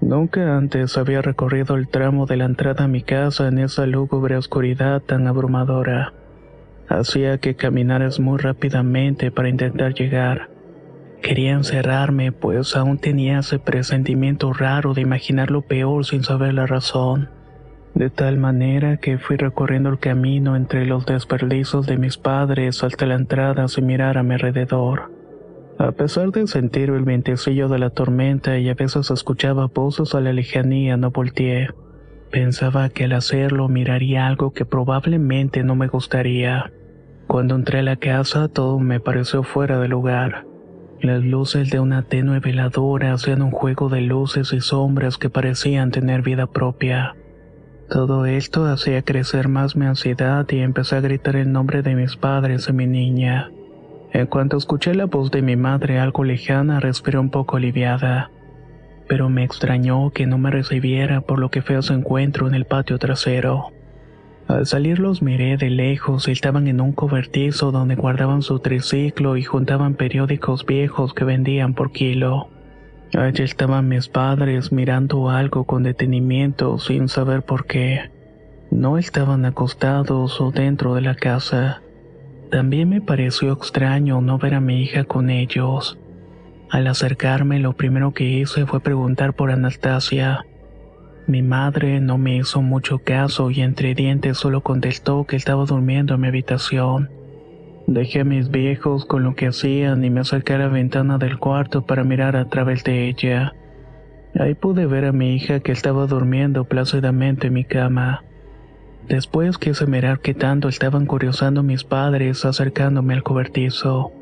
Nunca 0.00 0.56
antes 0.56 0.96
había 0.96 1.20
recorrido 1.20 1.76
el 1.76 1.88
tramo 1.88 2.24
de 2.24 2.38
la 2.38 2.46
entrada 2.46 2.84
a 2.84 2.88
mi 2.88 3.02
casa 3.02 3.48
en 3.48 3.58
esa 3.58 3.84
lúgubre 3.86 4.36
oscuridad 4.36 5.02
tan 5.02 5.26
abrumadora. 5.26 6.14
Hacía 6.88 7.38
que 7.38 7.54
caminaras 7.54 8.18
muy 8.18 8.38
rápidamente 8.38 9.30
para 9.30 9.50
intentar 9.50 9.92
llegar. 9.92 10.48
Quería 11.20 11.52
encerrarme, 11.52 12.32
pues 12.32 12.76
aún 12.76 12.98
tenía 12.98 13.40
ese 13.40 13.58
presentimiento 13.58 14.54
raro 14.54 14.94
de 14.94 15.02
imaginar 15.02 15.50
lo 15.50 15.60
peor 15.60 16.06
sin 16.06 16.24
saber 16.24 16.54
la 16.54 16.66
razón. 16.66 17.28
De 17.94 18.08
tal 18.08 18.38
manera 18.38 18.96
que 18.96 19.18
fui 19.18 19.36
recorriendo 19.36 19.90
el 19.90 19.98
camino 19.98 20.56
entre 20.56 20.86
los 20.86 21.04
desperdizos 21.04 21.86
de 21.86 21.98
mis 21.98 22.16
padres 22.16 22.82
hasta 22.82 23.04
la 23.04 23.16
entrada 23.16 23.68
sin 23.68 23.84
mirar 23.84 24.16
a 24.16 24.22
mi 24.22 24.34
alrededor. 24.34 25.19
A 25.80 25.92
pesar 25.92 26.30
de 26.30 26.46
sentir 26.46 26.90
el 26.90 27.04
vientecillo 27.04 27.70
de 27.70 27.78
la 27.78 27.88
tormenta 27.88 28.58
y 28.58 28.68
a 28.68 28.74
veces 28.74 29.10
escuchaba 29.10 29.64
voces 29.64 30.14
a 30.14 30.20
la 30.20 30.34
lejanía, 30.34 30.98
no 30.98 31.10
volteé. 31.10 31.70
Pensaba 32.30 32.90
que 32.90 33.04
al 33.04 33.12
hacerlo 33.12 33.66
miraría 33.66 34.26
algo 34.26 34.52
que 34.52 34.66
probablemente 34.66 35.64
no 35.64 35.76
me 35.76 35.88
gustaría. 35.88 36.70
Cuando 37.26 37.54
entré 37.54 37.78
a 37.78 37.82
la 37.82 37.96
casa 37.96 38.48
todo 38.48 38.78
me 38.78 39.00
pareció 39.00 39.42
fuera 39.42 39.80
de 39.80 39.88
lugar. 39.88 40.44
Las 41.00 41.24
luces 41.24 41.70
de 41.70 41.80
una 41.80 42.02
tenue 42.02 42.40
veladora 42.40 43.14
hacían 43.14 43.40
un 43.40 43.50
juego 43.50 43.88
de 43.88 44.02
luces 44.02 44.52
y 44.52 44.60
sombras 44.60 45.16
que 45.16 45.30
parecían 45.30 45.92
tener 45.92 46.20
vida 46.20 46.46
propia. 46.46 47.16
Todo 47.88 48.26
esto 48.26 48.66
hacía 48.66 49.00
crecer 49.00 49.48
más 49.48 49.76
mi 49.76 49.86
ansiedad 49.86 50.46
y 50.50 50.58
empecé 50.58 50.96
a 50.96 51.00
gritar 51.00 51.36
el 51.36 51.50
nombre 51.50 51.80
de 51.80 51.94
mis 51.94 52.16
padres 52.16 52.68
y 52.68 52.74
mi 52.74 52.86
niña. 52.86 53.50
En 54.12 54.26
cuanto 54.26 54.56
escuché 54.56 54.94
la 54.94 55.06
voz 55.06 55.30
de 55.30 55.40
mi 55.40 55.56
madre 55.56 55.98
algo 55.98 56.24
lejana, 56.24 56.80
respiré 56.80 57.18
un 57.18 57.30
poco 57.30 57.56
aliviada. 57.56 58.30
Pero 59.08 59.28
me 59.28 59.44
extrañó 59.44 60.10
que 60.10 60.26
no 60.26 60.36
me 60.38 60.50
recibiera 60.50 61.20
por 61.20 61.38
lo 61.38 61.50
que 61.50 61.62
fue 61.62 61.80
su 61.82 61.92
encuentro 61.92 62.48
en 62.48 62.54
el 62.54 62.64
patio 62.64 62.98
trasero. 62.98 63.72
Al 64.48 64.66
salir 64.66 64.98
los 64.98 65.22
miré 65.22 65.56
de 65.56 65.70
lejos 65.70 66.26
y 66.26 66.32
estaban 66.32 66.66
en 66.66 66.80
un 66.80 66.92
cobertizo 66.92 67.70
donde 67.70 67.94
guardaban 67.94 68.42
su 68.42 68.58
triciclo 68.58 69.36
y 69.36 69.44
juntaban 69.44 69.94
periódicos 69.94 70.66
viejos 70.66 71.14
que 71.14 71.24
vendían 71.24 71.74
por 71.74 71.92
kilo. 71.92 72.48
Allí 73.16 73.44
estaban 73.44 73.88
mis 73.88 74.08
padres 74.08 74.72
mirando 74.72 75.30
algo 75.30 75.64
con 75.64 75.84
detenimiento 75.84 76.78
sin 76.78 77.08
saber 77.08 77.42
por 77.42 77.66
qué. 77.66 78.10
No 78.72 78.98
estaban 78.98 79.44
acostados 79.44 80.40
o 80.40 80.50
dentro 80.50 80.94
de 80.94 81.00
la 81.00 81.14
casa. 81.14 81.82
También 82.50 82.88
me 82.88 83.00
pareció 83.00 83.52
extraño 83.52 84.20
no 84.20 84.38
ver 84.38 84.54
a 84.54 84.60
mi 84.60 84.82
hija 84.82 85.04
con 85.04 85.30
ellos. 85.30 85.98
Al 86.68 86.88
acercarme 86.88 87.60
lo 87.60 87.74
primero 87.74 88.12
que 88.12 88.24
hice 88.24 88.66
fue 88.66 88.80
preguntar 88.80 89.34
por 89.34 89.52
Anastasia. 89.52 90.44
Mi 91.28 91.42
madre 91.42 92.00
no 92.00 92.18
me 92.18 92.36
hizo 92.36 92.60
mucho 92.60 92.98
caso 92.98 93.52
y 93.52 93.60
entre 93.60 93.94
dientes 93.94 94.36
solo 94.36 94.62
contestó 94.62 95.26
que 95.26 95.36
estaba 95.36 95.64
durmiendo 95.64 96.14
en 96.14 96.22
mi 96.22 96.26
habitación. 96.28 97.10
Dejé 97.86 98.20
a 98.20 98.24
mis 98.24 98.50
viejos 98.50 99.04
con 99.04 99.22
lo 99.22 99.36
que 99.36 99.46
hacían 99.46 100.04
y 100.04 100.10
me 100.10 100.20
acerqué 100.20 100.54
a 100.54 100.58
la 100.58 100.68
ventana 100.68 101.18
del 101.18 101.38
cuarto 101.38 101.86
para 101.86 102.02
mirar 102.02 102.34
a 102.34 102.48
través 102.48 102.82
de 102.82 103.08
ella. 103.08 103.54
Ahí 104.34 104.54
pude 104.54 104.86
ver 104.86 105.04
a 105.04 105.12
mi 105.12 105.36
hija 105.36 105.60
que 105.60 105.70
estaba 105.70 106.06
durmiendo 106.06 106.64
plácidamente 106.64 107.46
en 107.46 107.52
mi 107.52 107.64
cama. 107.64 108.24
Después 109.08 109.58
quise 109.58 109.86
mirar 109.86 110.20
qué 110.20 110.34
tanto 110.34 110.68
estaban 110.68 111.06
curiosando 111.06 111.62
mis 111.62 111.84
padres 111.84 112.44
acercándome 112.44 113.14
al 113.14 113.22
cobertizo. 113.22 114.12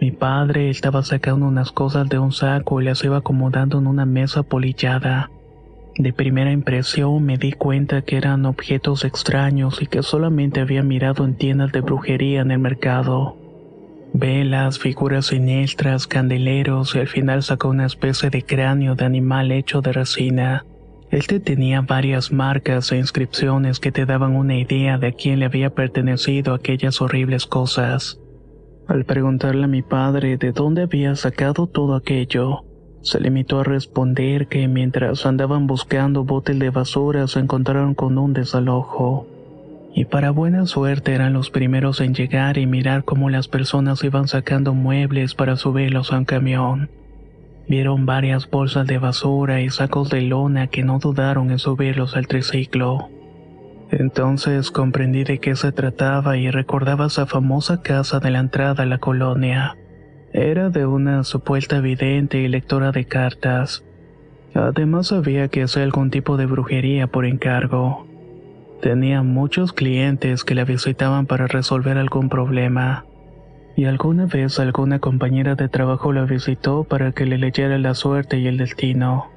Mi 0.00 0.10
padre 0.10 0.70
estaba 0.70 1.02
sacando 1.02 1.46
unas 1.46 1.70
cosas 1.70 2.08
de 2.08 2.18
un 2.18 2.32
saco 2.32 2.80
y 2.80 2.84
las 2.84 3.04
iba 3.04 3.18
acomodando 3.18 3.78
en 3.78 3.86
una 3.86 4.06
mesa 4.06 4.42
polillada. 4.42 5.30
De 5.96 6.12
primera 6.12 6.50
impresión 6.50 7.24
me 7.24 7.38
di 7.38 7.52
cuenta 7.52 8.02
que 8.02 8.16
eran 8.16 8.46
objetos 8.46 9.04
extraños 9.04 9.80
y 9.80 9.86
que 9.86 10.02
solamente 10.02 10.60
había 10.60 10.82
mirado 10.82 11.24
en 11.24 11.36
tiendas 11.36 11.70
de 11.70 11.82
brujería 11.82 12.40
en 12.40 12.50
el 12.50 12.58
mercado. 12.58 13.36
Velas, 14.12 14.78
figuras 14.78 15.26
siniestras, 15.26 16.06
candeleros 16.06 16.94
y 16.94 16.98
al 16.98 17.08
final 17.08 17.42
sacó 17.42 17.68
una 17.68 17.86
especie 17.86 18.30
de 18.30 18.42
cráneo 18.42 18.94
de 18.94 19.04
animal 19.04 19.52
hecho 19.52 19.80
de 19.82 19.92
resina. 19.92 20.64
Este 21.14 21.38
tenía 21.38 21.80
varias 21.80 22.32
marcas 22.32 22.90
e 22.90 22.96
inscripciones 22.96 23.78
que 23.78 23.92
te 23.92 24.04
daban 24.04 24.34
una 24.34 24.58
idea 24.58 24.98
de 24.98 25.06
a 25.06 25.12
quién 25.12 25.38
le 25.38 25.44
había 25.44 25.70
pertenecido 25.70 26.52
aquellas 26.52 27.00
horribles 27.00 27.46
cosas. 27.46 28.18
Al 28.88 29.04
preguntarle 29.04 29.62
a 29.62 29.68
mi 29.68 29.82
padre 29.82 30.38
de 30.38 30.50
dónde 30.50 30.82
había 30.82 31.14
sacado 31.14 31.68
todo 31.68 31.94
aquello, 31.94 32.64
se 33.02 33.20
limitó 33.20 33.60
a 33.60 33.62
responder 33.62 34.48
que 34.48 34.66
mientras 34.66 35.24
andaban 35.24 35.68
buscando 35.68 36.24
botes 36.24 36.58
de 36.58 36.70
basura 36.70 37.28
se 37.28 37.38
encontraron 37.38 37.94
con 37.94 38.18
un 38.18 38.32
desalojo. 38.32 39.28
Y 39.94 40.06
para 40.06 40.32
buena 40.32 40.66
suerte 40.66 41.12
eran 41.12 41.32
los 41.32 41.48
primeros 41.48 42.00
en 42.00 42.14
llegar 42.14 42.58
y 42.58 42.66
mirar 42.66 43.04
cómo 43.04 43.30
las 43.30 43.46
personas 43.46 44.02
iban 44.02 44.26
sacando 44.26 44.74
muebles 44.74 45.36
para 45.36 45.54
subirlos 45.54 46.12
a 46.12 46.18
un 46.18 46.24
camión. 46.24 46.90
Vieron 47.66 48.04
varias 48.04 48.50
bolsas 48.50 48.86
de 48.86 48.98
basura 48.98 49.62
y 49.62 49.70
sacos 49.70 50.10
de 50.10 50.20
lona 50.20 50.66
que 50.66 50.82
no 50.82 50.98
dudaron 50.98 51.50
en 51.50 51.58
subirlos 51.58 52.14
al 52.14 52.26
triciclo. 52.26 53.08
Entonces 53.90 54.70
comprendí 54.70 55.24
de 55.24 55.38
qué 55.38 55.56
se 55.56 55.72
trataba 55.72 56.36
y 56.36 56.50
recordaba 56.50 57.06
esa 57.06 57.26
famosa 57.26 57.80
casa 57.80 58.20
de 58.20 58.30
la 58.30 58.40
entrada 58.40 58.82
a 58.82 58.86
la 58.86 58.98
colonia. 58.98 59.76
Era 60.32 60.68
de 60.68 60.84
una 60.84 61.24
supuesta 61.24 61.80
vidente 61.80 62.38
y 62.38 62.48
lectora 62.48 62.92
de 62.92 63.06
cartas. 63.06 63.84
Además 64.54 65.08
sabía 65.08 65.48
que 65.48 65.62
hacía 65.62 65.84
algún 65.84 66.10
tipo 66.10 66.36
de 66.36 66.46
brujería 66.46 67.06
por 67.06 67.24
encargo. 67.24 68.06
Tenía 68.82 69.22
muchos 69.22 69.72
clientes 69.72 70.44
que 70.44 70.54
la 70.54 70.64
visitaban 70.64 71.26
para 71.26 71.46
resolver 71.46 71.96
algún 71.96 72.28
problema 72.28 73.06
y 73.76 73.86
alguna 73.86 74.26
vez 74.26 74.60
alguna 74.60 75.00
compañera 75.00 75.56
de 75.56 75.68
trabajo 75.68 76.12
la 76.12 76.24
visitó 76.24 76.84
para 76.84 77.12
que 77.12 77.26
le 77.26 77.38
leyera 77.38 77.76
la 77.78 77.94
suerte 77.94 78.38
y 78.38 78.46
el 78.46 78.56
destino. 78.56 79.30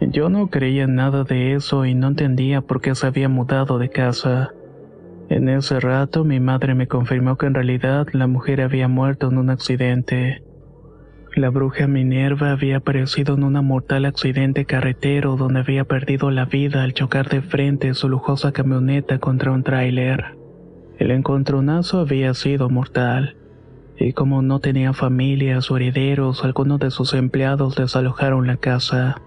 Yo 0.00 0.28
no 0.28 0.48
creía 0.48 0.86
nada 0.86 1.24
de 1.24 1.54
eso 1.54 1.84
y 1.84 1.94
no 1.94 2.08
entendía 2.08 2.60
por 2.60 2.80
qué 2.80 2.94
se 2.94 3.06
había 3.06 3.28
mudado 3.28 3.78
de 3.78 3.88
casa. 3.88 4.52
En 5.28 5.48
ese 5.48 5.80
rato 5.80 6.22
mi 6.22 6.38
madre 6.38 6.74
me 6.74 6.86
confirmó 6.86 7.36
que 7.36 7.46
en 7.46 7.54
realidad 7.54 8.06
la 8.12 8.26
mujer 8.26 8.60
había 8.60 8.86
muerto 8.88 9.28
en 9.28 9.38
un 9.38 9.50
accidente. 9.50 10.42
La 11.34 11.50
bruja 11.50 11.86
Minerva 11.86 12.52
había 12.52 12.78
aparecido 12.78 13.34
en 13.34 13.44
un 13.44 13.54
mortal 13.66 14.04
accidente 14.04 14.64
carretero 14.64 15.36
donde 15.36 15.60
había 15.60 15.84
perdido 15.84 16.30
la 16.30 16.44
vida 16.44 16.82
al 16.82 16.94
chocar 16.94 17.28
de 17.28 17.42
frente 17.42 17.92
su 17.94 18.08
lujosa 18.08 18.52
camioneta 18.52 19.18
contra 19.18 19.50
un 19.50 19.62
tráiler. 19.62 20.36
El 20.98 21.10
encontronazo 21.10 22.00
había 22.00 22.32
sido 22.32 22.70
mortal 22.70 23.36
y 23.98 24.12
como 24.12 24.42
no 24.42 24.60
tenía 24.60 24.92
familias 24.92 25.70
o 25.70 25.76
herederos, 25.76 26.44
algunos 26.44 26.78
de 26.78 26.90
sus 26.90 27.14
empleados 27.14 27.76
desalojaron 27.76 28.46
la 28.46 28.56
casa. 28.56 29.22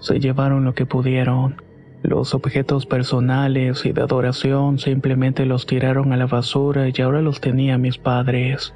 Se 0.00 0.18
llevaron 0.18 0.64
lo 0.64 0.74
que 0.74 0.86
pudieron. 0.86 1.62
Los 2.02 2.34
objetos 2.34 2.86
personales 2.86 3.84
y 3.84 3.92
de 3.92 4.02
adoración 4.02 4.78
simplemente 4.78 5.46
los 5.46 5.66
tiraron 5.66 6.12
a 6.12 6.16
la 6.16 6.26
basura 6.26 6.88
y 6.88 7.02
ahora 7.02 7.22
los 7.22 7.40
tenía 7.40 7.78
mis 7.78 7.98
padres. 7.98 8.74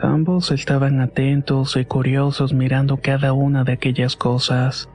Ambos 0.00 0.50
estaban 0.50 1.00
atentos 1.00 1.76
y 1.76 1.84
curiosos 1.84 2.54
mirando 2.54 2.98
cada 2.98 3.32
una 3.32 3.64
de 3.64 3.72
aquellas 3.72 4.16
cosas. 4.16 4.88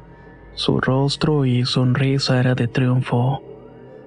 Su 0.54 0.80
rostro 0.80 1.46
y 1.46 1.66
sonrisa 1.66 2.40
era 2.40 2.56
de 2.56 2.68
triunfo, 2.68 3.44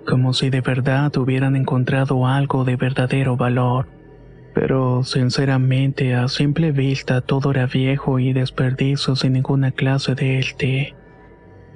como 0.04 0.32
si 0.32 0.50
de 0.50 0.60
verdad 0.60 1.16
hubieran 1.16 1.54
encontrado 1.54 2.26
algo 2.26 2.64
de 2.64 2.74
verdadero 2.74 3.36
valor. 3.36 3.99
Pero 4.54 5.04
sinceramente 5.04 6.14
a 6.14 6.28
simple 6.28 6.72
vista 6.72 7.20
todo 7.20 7.52
era 7.52 7.66
viejo 7.66 8.18
y 8.18 8.32
desperdicio 8.32 9.14
sin 9.14 9.34
ninguna 9.34 9.70
clase 9.70 10.14
de 10.14 10.38
élte. 10.38 10.94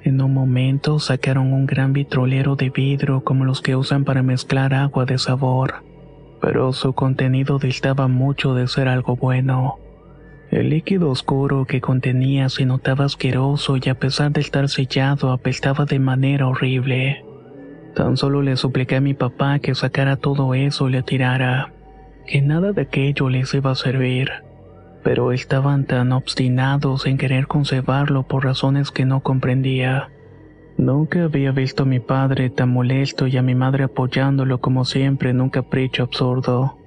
En 0.03 0.21
un 0.21 0.33
momento 0.33 0.99
sacaron 0.99 1.53
un 1.53 1.65
gran 1.65 1.93
vitrolero 1.93 2.55
de 2.55 2.69
vidrio 2.69 3.23
como 3.23 3.45
los 3.45 3.61
que 3.61 3.75
usan 3.75 4.03
para 4.03 4.21
mezclar 4.21 4.73
agua 4.73 5.05
de 5.05 5.17
sabor, 5.17 5.83
pero 6.41 6.73
su 6.73 6.93
contenido 6.93 7.57
distaba 7.57 8.07
mucho 8.07 8.53
de 8.53 8.67
ser 8.67 8.87
algo 8.87 9.15
bueno. 9.15 9.79
El 10.51 10.69
líquido 10.69 11.09
oscuro 11.09 11.65
que 11.65 11.81
contenía 11.81 12.49
se 12.49 12.65
notaba 12.65 13.05
asqueroso 13.05 13.77
y 13.77 13.89
a 13.89 13.95
pesar 13.95 14.31
de 14.31 14.41
estar 14.41 14.69
sellado 14.69 15.31
apestaba 15.31 15.85
de 15.85 15.97
manera 15.97 16.47
horrible. 16.47 17.25
Tan 17.95 18.15
solo 18.15 18.41
le 18.41 18.57
supliqué 18.57 18.97
a 18.97 19.01
mi 19.01 19.13
papá 19.13 19.59
que 19.59 19.73
sacara 19.73 20.17
todo 20.17 20.53
eso 20.53 20.87
y 20.87 20.91
le 20.91 21.01
tirara 21.01 21.74
que 22.25 22.41
nada 22.41 22.73
de 22.73 22.81
aquello 22.81 23.29
les 23.29 23.53
iba 23.53 23.71
a 23.71 23.75
servir, 23.75 24.29
pero 25.03 25.31
estaban 25.31 25.85
tan 25.85 26.11
obstinados 26.11 27.05
en 27.05 27.17
querer 27.17 27.47
conservarlo 27.47 28.23
por 28.23 28.43
razones 28.43 28.91
que 28.91 29.05
no 29.05 29.21
comprendía. 29.21 30.09
Nunca 30.77 31.23
había 31.23 31.51
visto 31.51 31.83
a 31.83 31.85
mi 31.85 31.99
padre 31.99 32.49
tan 32.49 32.69
molesto 32.69 33.27
y 33.27 33.37
a 33.37 33.41
mi 33.41 33.55
madre 33.55 33.85
apoyándolo 33.85 34.59
como 34.59 34.83
siempre 34.83 35.29
en 35.29 35.41
un 35.41 35.49
capricho 35.49 36.03
absurdo. 36.03 36.77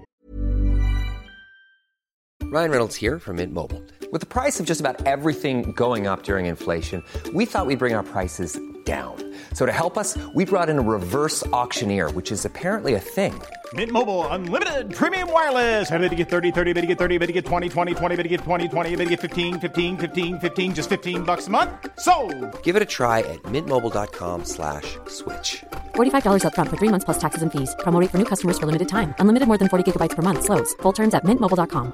Ryan 2.51 2.71
Reynolds 2.71 2.97
here 2.97 3.19
from 3.19 3.37
Mint 3.37 3.53
Mobile. 3.53 3.83
With 4.11 4.21
the 4.21 4.27
price 4.27 4.59
of 4.59 4.67
just 4.67 4.81
about 4.81 5.07
everything 5.07 5.73
going 5.77 6.07
up 6.07 6.23
during 6.23 6.47
inflation, 6.47 7.03
we 7.35 7.45
thought 7.45 7.67
we'd 7.67 7.79
bring 7.79 7.95
our 7.95 8.03
prices 8.03 8.59
down. 8.87 9.17
So 9.53 9.67
to 9.67 9.73
help 9.73 9.99
us, 9.99 10.17
we 10.35 10.47
brought 10.47 10.71
in 10.71 10.79
a 10.79 10.83
reverse 10.83 11.47
auctioneer, 11.53 12.09
which 12.11 12.33
is 12.33 12.47
apparently 12.47 12.95
a 12.95 13.01
thing. 13.01 13.35
Mint 13.75 13.93
Mobile 13.93 14.27
unlimited 14.29 14.95
premium 14.95 15.31
wireless. 15.31 15.91
Ready 15.91 16.09
to 16.09 16.15
get 16.15 16.31
30, 16.31 16.51
30, 16.53 16.73
bit 16.73 16.81
to 16.81 16.87
get 16.87 16.99
30, 16.99 17.19
bit 17.19 17.27
to 17.27 17.33
get 17.35 17.45
20, 17.45 17.69
20, 17.69 17.95
20, 17.95 18.17
bit 18.17 18.23
to 18.23 18.29
get 18.31 18.41
20, 18.41 18.69
20, 18.69 18.97
bit 18.97 19.05
to 19.05 19.11
get 19.11 19.21
15, 19.21 19.61
15, 19.61 19.99
15, 19.99 20.39
15 20.41 20.75
just 20.75 20.89
15 20.89 21.23
bucks 21.23 21.49
a 21.49 21.51
month. 21.51 21.71
So, 22.01 22.15
Give 22.63 22.77
it 22.77 22.83
a 22.83 22.87
try 22.87 23.19
at 23.21 23.43
mintmobile.com/slash-switch. 23.43 25.07
slash 25.07 25.65
$45 25.95 26.47
up 26.47 26.55
front 26.55 26.71
for 26.71 26.79
3 26.79 26.89
months 26.89 27.05
plus 27.05 27.19
taxes 27.19 27.43
and 27.43 27.53
fees. 27.53 27.77
Promo 27.81 28.01
rate 28.01 28.11
for 28.11 28.17
new 28.17 28.25
customers 28.25 28.59
for 28.59 28.65
limited 28.67 28.89
time. 28.89 29.15
Unlimited 29.19 29.47
more 29.49 29.59
than 29.59 29.69
40 29.69 29.85
gigabytes 29.93 30.17
per 30.17 30.23
month 30.23 30.45
slows. 30.45 30.73
Full 30.83 30.93
terms 30.93 31.13
at 31.15 31.25
mintmobile.com. 31.25 31.93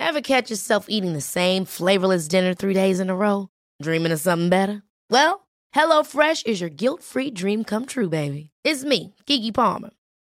Ever 0.00 0.22
catch 0.22 0.50
yourself 0.50 0.86
eating 0.88 1.12
the 1.12 1.20
same 1.20 1.64
flavorless 1.66 2.26
dinner 2.26 2.54
3 2.54 2.72
days 2.72 3.00
in 3.00 3.10
a 3.10 3.14
row? 3.14 3.48
Dreaming 3.82 4.12
of 4.12 4.20
something 4.20 4.48
better? 4.48 4.82
Well, 5.10 5.46
HelloFresh 5.74 6.46
is 6.46 6.60
your 6.62 6.70
guilt-free 6.70 7.32
dream 7.32 7.64
come 7.64 7.84
true, 7.86 8.08
baby. 8.08 8.50
It's 8.64 8.84
me, 8.84 9.14
Kiki 9.26 9.52
Palmer. 9.52 9.90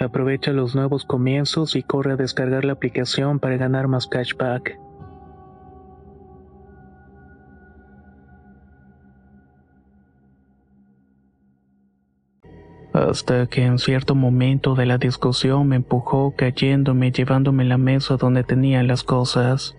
Aprovecha 0.00 0.52
los 0.52 0.76
nuevos 0.76 1.04
comienzos 1.04 1.74
y 1.74 1.82
corre 1.82 2.12
a 2.12 2.16
descargar 2.16 2.64
la 2.64 2.74
aplicación 2.74 3.40
para 3.40 3.56
ganar 3.56 3.88
más 3.88 4.06
cashback. 4.06 4.78
Hasta 12.92 13.46
que 13.46 13.64
en 13.64 13.78
cierto 13.78 14.14
momento 14.14 14.74
de 14.74 14.86
la 14.86 14.98
discusión 14.98 15.68
me 15.68 15.76
empujó 15.76 16.34
cayéndome 16.36 17.12
llevándome 17.12 17.64
la 17.64 17.78
mesa 17.78 18.16
donde 18.16 18.44
tenía 18.44 18.82
las 18.82 19.02
cosas. 19.02 19.76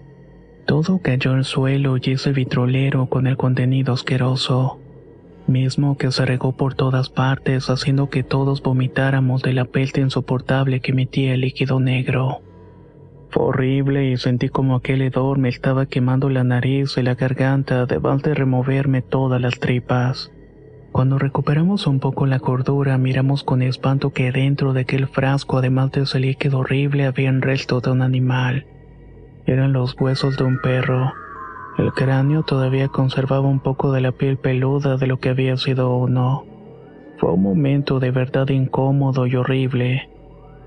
Todo 0.65 0.99
cayó 1.01 1.33
al 1.33 1.45
suelo 1.45 1.97
y 1.97 2.11
ese 2.11 2.31
vitrolero 2.31 3.07
con 3.07 3.25
el 3.27 3.35
contenido 3.35 3.93
asqueroso, 3.93 4.79
mismo 5.49 5.97
que 5.97 6.11
se 6.11 6.25
regó 6.25 6.53
por 6.53 6.75
todas 6.75 7.09
partes 7.09 7.69
haciendo 7.69 8.09
que 8.09 8.23
todos 8.23 8.63
vomitáramos 8.63 9.41
de 9.41 9.53
la 9.53 9.65
peste 9.65 10.01
insoportable 10.01 10.79
que 10.79 10.91
emitía 10.91 11.33
el 11.33 11.41
líquido 11.41 11.79
negro. 11.79 12.41
Fue 13.29 13.43
horrible 13.43 14.09
y 14.09 14.17
sentí 14.17 14.49
como 14.49 14.75
aquel 14.75 15.01
hedor 15.01 15.37
me 15.37 15.49
estaba 15.49 15.85
quemando 15.85 16.29
la 16.29 16.43
nariz 16.43 16.97
y 16.97 17.03
la 17.03 17.15
garganta 17.15 17.81
además 17.81 18.23
de 18.23 18.33
removerme 18.33 19.01
todas 19.01 19.39
las 19.39 19.59
tripas. 19.59 20.31
Cuando 20.91 21.19
recuperamos 21.19 21.85
un 21.85 21.99
poco 21.99 22.25
la 22.25 22.39
cordura, 22.39 22.97
miramos 22.97 23.43
con 23.43 23.61
espanto 23.61 24.11
que 24.11 24.31
dentro 24.31 24.73
de 24.73 24.81
aquel 24.81 25.07
frasco, 25.07 25.59
además 25.59 25.91
de 25.91 26.01
ese 26.01 26.19
líquido 26.19 26.59
horrible, 26.59 27.05
había 27.05 27.29
un 27.29 27.41
resto 27.41 27.79
de 27.79 27.91
un 27.91 28.01
animal. 28.01 28.65
Eran 29.45 29.71
los 29.73 29.95
huesos 29.99 30.35
de 30.37 30.45
un 30.45 30.59
perro. 30.59 31.13
El 31.79 31.93
cráneo 31.93 32.43
todavía 32.43 32.89
conservaba 32.89 33.47
un 33.47 33.61
poco 33.61 33.93
de 33.93 34.01
la 34.01 34.11
piel 34.11 34.35
peluda 34.35 34.97
de 34.97 35.07
lo 35.07 35.21
que 35.21 35.29
había 35.29 35.55
sido 35.55 35.95
uno. 35.95 36.43
Fue 37.19 37.31
un 37.31 37.41
momento 37.41 38.01
de 38.01 38.11
verdad 38.11 38.49
incómodo 38.49 39.25
y 39.27 39.37
horrible, 39.37 40.09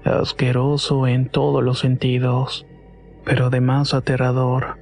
asqueroso 0.04 1.07
en 1.07 1.28
todos 1.28 1.62
los 1.62 1.81
sentidos, 1.81 2.66
pero 3.26 3.49
además 3.49 3.92
aterrador. 3.92 4.78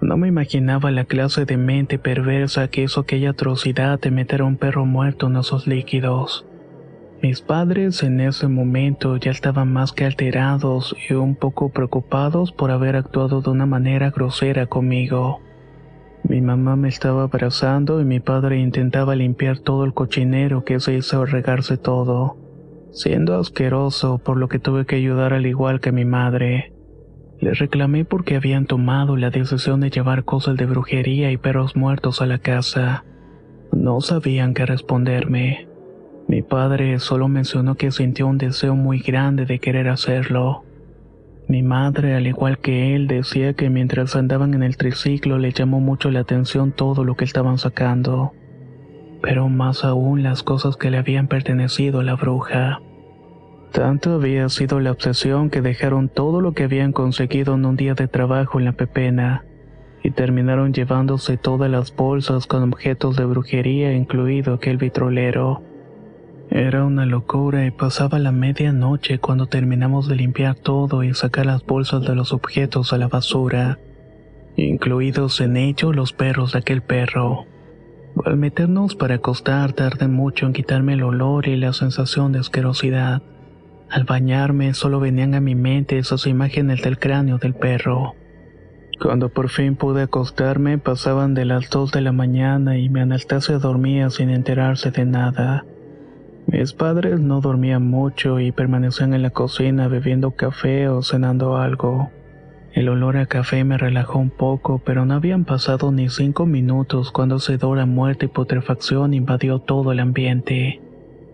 No 0.00 0.16
me 0.16 0.26
imaginaba 0.26 0.90
la 0.90 1.04
clase 1.04 1.44
de 1.44 1.56
mente 1.56 2.00
perversa 2.00 2.66
que 2.66 2.82
hizo 2.82 3.02
aquella 3.02 3.30
atrocidad 3.30 4.00
de 4.00 4.10
meter 4.10 4.40
a 4.40 4.46
un 4.46 4.56
perro 4.56 4.84
muerto 4.84 5.28
en 5.28 5.36
esos 5.36 5.68
líquidos. 5.68 6.44
Mis 7.22 7.40
padres 7.40 8.02
en 8.02 8.18
ese 8.18 8.48
momento 8.48 9.16
ya 9.16 9.30
estaban 9.30 9.72
más 9.72 9.92
que 9.92 10.06
alterados 10.06 10.96
y 11.08 11.14
un 11.14 11.36
poco 11.36 11.68
preocupados 11.68 12.50
por 12.50 12.72
haber 12.72 12.96
actuado 12.96 13.42
de 13.42 13.50
una 13.50 13.66
manera 13.66 14.10
grosera 14.10 14.66
conmigo. 14.66 15.40
Mi 16.24 16.40
mamá 16.40 16.76
me 16.76 16.88
estaba 16.88 17.22
abrazando 17.22 18.00
y 18.00 18.04
mi 18.04 18.20
padre 18.20 18.58
intentaba 18.58 19.14
limpiar 19.14 19.58
todo 19.58 19.84
el 19.84 19.94
cochinero 19.94 20.64
que 20.64 20.80
se 20.80 20.94
hizo 20.94 21.24
regarse 21.24 21.76
todo, 21.76 22.36
siendo 22.90 23.38
asqueroso 23.38 24.18
por 24.18 24.36
lo 24.36 24.48
que 24.48 24.58
tuve 24.58 24.84
que 24.84 24.96
ayudar 24.96 25.32
al 25.32 25.46
igual 25.46 25.80
que 25.80 25.92
mi 25.92 26.04
madre. 26.04 26.72
Les 27.40 27.58
reclamé 27.58 28.04
porque 28.04 28.36
habían 28.36 28.66
tomado 28.66 29.16
la 29.16 29.30
decisión 29.30 29.80
de 29.80 29.90
llevar 29.90 30.24
cosas 30.24 30.56
de 30.56 30.66
brujería 30.66 31.30
y 31.30 31.36
perros 31.36 31.76
muertos 31.76 32.20
a 32.20 32.26
la 32.26 32.38
casa. 32.38 33.04
No 33.72 34.00
sabían 34.00 34.54
qué 34.54 34.66
responderme. 34.66 35.68
Mi 36.26 36.42
padre 36.42 36.98
solo 36.98 37.28
mencionó 37.28 37.76
que 37.76 37.92
sintió 37.92 38.26
un 38.26 38.38
deseo 38.38 38.74
muy 38.74 38.98
grande 38.98 39.46
de 39.46 39.60
querer 39.60 39.88
hacerlo. 39.88 40.64
Mi 41.48 41.62
madre, 41.62 42.14
al 42.14 42.26
igual 42.26 42.58
que 42.58 42.94
él, 42.94 43.06
decía 43.06 43.54
que 43.54 43.70
mientras 43.70 44.14
andaban 44.16 44.52
en 44.52 44.62
el 44.62 44.76
triciclo 44.76 45.38
le 45.38 45.50
llamó 45.52 45.80
mucho 45.80 46.10
la 46.10 46.20
atención 46.20 46.72
todo 46.72 47.04
lo 47.04 47.16
que 47.16 47.24
estaban 47.24 47.56
sacando, 47.56 48.34
pero 49.22 49.48
más 49.48 49.82
aún 49.82 50.22
las 50.22 50.42
cosas 50.42 50.76
que 50.76 50.90
le 50.90 50.98
habían 50.98 51.26
pertenecido 51.26 52.00
a 52.00 52.04
la 52.04 52.16
bruja. 52.16 52.82
Tanto 53.72 54.12
había 54.12 54.46
sido 54.50 54.78
la 54.80 54.90
obsesión 54.92 55.48
que 55.48 55.62
dejaron 55.62 56.10
todo 56.10 56.42
lo 56.42 56.52
que 56.52 56.64
habían 56.64 56.92
conseguido 56.92 57.54
en 57.54 57.64
un 57.64 57.76
día 57.76 57.94
de 57.94 58.08
trabajo 58.08 58.58
en 58.58 58.66
la 58.66 58.72
pepena 58.72 59.46
y 60.02 60.10
terminaron 60.10 60.74
llevándose 60.74 61.38
todas 61.38 61.70
las 61.70 61.96
bolsas 61.96 62.46
con 62.46 62.62
objetos 62.62 63.16
de 63.16 63.24
brujería, 63.24 63.94
incluido 63.94 64.52
aquel 64.52 64.76
vitrolero. 64.76 65.62
Era 66.50 66.84
una 66.84 67.04
locura 67.04 67.66
y 67.66 67.70
pasaba 67.70 68.18
la 68.18 68.32
medianoche 68.32 69.18
cuando 69.18 69.46
terminamos 69.46 70.08
de 70.08 70.16
limpiar 70.16 70.54
todo 70.54 71.02
y 71.02 71.12
sacar 71.12 71.44
las 71.44 71.64
bolsas 71.64 72.02
de 72.02 72.14
los 72.14 72.32
objetos 72.32 72.92
a 72.92 72.98
la 72.98 73.08
basura, 73.08 73.78
incluidos 74.56 75.40
en 75.42 75.58
ello 75.58 75.92
los 75.92 76.14
perros 76.14 76.52
de 76.52 76.60
aquel 76.60 76.80
perro. 76.80 77.44
Al 78.24 78.36
meternos 78.38 78.94
para 78.94 79.16
acostar 79.16 79.74
tardé 79.74 80.08
mucho 80.08 80.46
en 80.46 80.54
quitarme 80.54 80.94
el 80.94 81.02
olor 81.02 81.48
y 81.48 81.56
la 81.56 81.74
sensación 81.74 82.32
de 82.32 82.38
asquerosidad. 82.38 83.22
Al 83.90 84.04
bañarme 84.04 84.72
solo 84.74 85.00
venían 85.00 85.34
a 85.34 85.40
mi 85.40 85.54
mente 85.54 85.98
esas 85.98 86.26
imágenes 86.26 86.82
del 86.82 86.98
cráneo 86.98 87.38
del 87.38 87.54
perro. 87.54 88.14
Cuando 89.00 89.28
por 89.28 89.50
fin 89.50 89.76
pude 89.76 90.02
acostarme 90.02 90.78
pasaban 90.78 91.34
de 91.34 91.44
las 91.44 91.68
dos 91.70 91.92
de 91.92 92.00
la 92.00 92.12
mañana 92.12 92.78
y 92.78 92.88
mi 92.88 93.00
Anastasia 93.00 93.58
dormía 93.58 94.10
sin 94.10 94.30
enterarse 94.30 94.90
de 94.90 95.04
nada. 95.04 95.64
Mis 96.50 96.72
padres 96.72 97.20
no 97.20 97.42
dormían 97.42 97.86
mucho 97.86 98.40
y 98.40 98.52
permanecían 98.52 99.12
en 99.12 99.20
la 99.20 99.28
cocina 99.28 99.86
bebiendo 99.86 100.30
café 100.30 100.88
o 100.88 101.02
cenando 101.02 101.58
algo. 101.58 102.10
El 102.72 102.88
olor 102.88 103.18
a 103.18 103.26
café 103.26 103.64
me 103.64 103.76
relajó 103.76 104.18
un 104.18 104.30
poco, 104.30 104.80
pero 104.82 105.04
no 105.04 105.12
habían 105.12 105.44
pasado 105.44 105.92
ni 105.92 106.08
cinco 106.08 106.46
minutos 106.46 107.12
cuando 107.12 107.36
ese 107.36 107.58
a 107.62 107.86
muerte 107.86 108.26
y 108.26 108.28
putrefacción 108.28 109.12
invadió 109.12 109.58
todo 109.58 109.92
el 109.92 110.00
ambiente. 110.00 110.80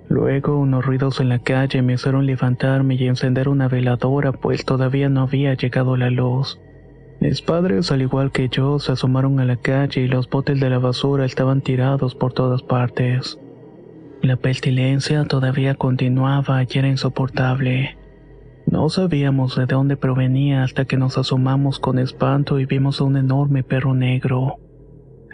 Luego 0.08 0.58
unos 0.58 0.84
ruidos 0.84 1.20
en 1.20 1.28
la 1.28 1.38
calle 1.38 1.80
me 1.80 1.92
hicieron 1.92 2.26
levantarme 2.26 2.96
y 2.96 3.06
encender 3.06 3.48
una 3.48 3.68
veladora 3.68 4.32
pues 4.32 4.64
todavía 4.64 5.08
no 5.08 5.22
había 5.22 5.54
llegado 5.54 5.96
la 5.96 6.10
luz. 6.10 6.58
Mis 7.20 7.40
padres, 7.40 7.92
al 7.92 8.02
igual 8.02 8.32
que 8.32 8.48
yo, 8.48 8.80
se 8.80 8.90
asomaron 8.90 9.38
a 9.38 9.44
la 9.44 9.56
calle 9.56 10.00
y 10.00 10.08
los 10.08 10.28
botes 10.28 10.58
de 10.58 10.70
la 10.70 10.80
basura 10.80 11.24
estaban 11.24 11.60
tirados 11.60 12.16
por 12.16 12.32
todas 12.32 12.62
partes. 12.62 13.38
La 14.24 14.36
pestilencia 14.36 15.22
todavía 15.26 15.74
continuaba 15.74 16.62
y 16.62 16.78
era 16.78 16.88
insoportable. 16.88 17.98
No 18.64 18.88
sabíamos 18.88 19.54
de 19.54 19.66
dónde 19.66 19.98
provenía 19.98 20.62
hasta 20.62 20.86
que 20.86 20.96
nos 20.96 21.18
asomamos 21.18 21.78
con 21.78 21.98
espanto 21.98 22.58
y 22.58 22.64
vimos 22.64 23.02
a 23.02 23.04
un 23.04 23.18
enorme 23.18 23.64
perro 23.64 23.92
negro. 23.92 24.56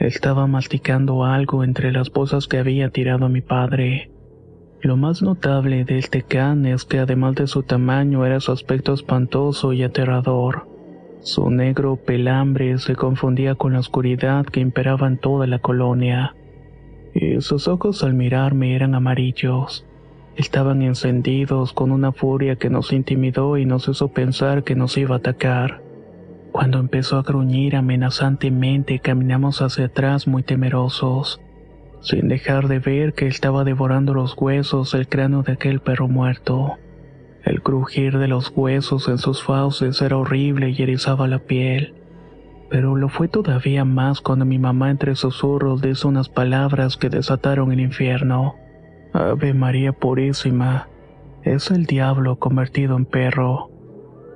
Estaba 0.01 0.49
masticando 0.49 1.25
algo 1.25 1.63
entre 1.63 1.93
las 1.93 2.11
bolsas 2.11 2.49
que 2.49 2.59
había 2.59 2.91
tirado 2.91 3.29
mi 3.29 3.43
padre. 3.43 4.11
Lo 4.81 4.97
más 4.97 5.23
notable 5.23 5.85
de 5.85 5.99
este 5.99 6.23
can 6.23 6.67
es 6.67 6.85
que 6.85 6.99
además 6.99 7.37
de 7.37 7.47
su 7.47 7.63
tamaño 7.63 8.27
era 8.27 8.41
su 8.41 8.51
aspecto 8.51 8.93
espantoso 8.93 9.73
y 9.73 9.85
aterrador. 9.85 10.67
Su 11.21 11.49
negro 11.49 11.95
pelambre 11.95 12.77
se 12.79 12.97
confundía 12.97 13.55
con 13.55 13.75
la 13.75 13.79
oscuridad 13.79 14.47
que 14.47 14.59
imperaba 14.59 15.07
en 15.07 15.19
toda 15.19 15.47
la 15.47 15.61
colonia. 15.61 16.35
Y 17.15 17.41
sus 17.41 17.69
ojos 17.69 18.03
al 18.05 18.15
mirarme 18.15 18.75
eran 18.75 18.95
amarillos. 18.95 19.85
Estaban 20.37 20.83
encendidos 20.83 21.73
con 21.73 21.91
una 21.91 22.13
furia 22.13 22.57
que 22.57 22.71
nos 22.71 22.93
intimidó 22.93 23.57
y 23.57 23.67
nos 23.67 23.89
hizo 23.89 24.09
pensar 24.09 24.65
que 24.65 24.75
nos 24.75 24.97
iba 24.97 25.17
a 25.17 25.19
atacar. 25.19 25.83
Cuando 26.53 26.79
empezó 26.79 27.19
a 27.19 27.23
gruñir 27.23 27.77
amenazantemente 27.77 28.99
caminamos 28.99 29.63
hacia 29.63 29.87
atrás 29.87 30.27
muy 30.27 30.43
temerosos 30.43 31.41
sin 32.01 32.29
dejar 32.29 32.69
de 32.69 32.79
ver 32.79 33.13
que 33.13 33.27
estaba 33.27 33.65
devorando 33.65 34.15
los 34.15 34.35
huesos 34.37 34.95
el 34.95 35.09
cráneo 35.09 35.43
de 35.43 35.53
aquel 35.53 35.81
perro 35.81 36.09
muerto. 36.09 36.77
El 37.45 37.63
crujir 37.63 38.19
de 38.19 38.29
los 38.29 38.53
huesos 38.55 39.09
en 39.09 39.19
sus 39.19 39.43
fauces 39.43 40.01
era 40.03 40.17
horrible 40.17 40.71
y 40.71 40.83
erizaba 40.83 41.27
la 41.29 41.39
piel. 41.39 41.95
Pero 42.71 42.97
lo 42.97 43.09
fue 43.09 43.27
todavía 43.27 43.85
más 43.85 44.21
cuando 44.21 44.45
mi 44.45 44.59
mamá 44.59 44.91
entre 44.91 45.17
susurros 45.17 45.83
dijo 45.83 46.09
unas 46.09 46.29
palabras 46.29 46.97
que 46.97 47.11
desataron 47.11 47.73
el 47.73 47.81
infierno. 47.81 48.55
Ave 49.13 49.55
María 49.55 49.93
Purísima, 49.93 50.89
es 51.43 51.71
el 51.73 51.87
diablo 51.87 52.39
convertido 52.39 52.97
en 52.97 53.07
perro. 53.07 53.71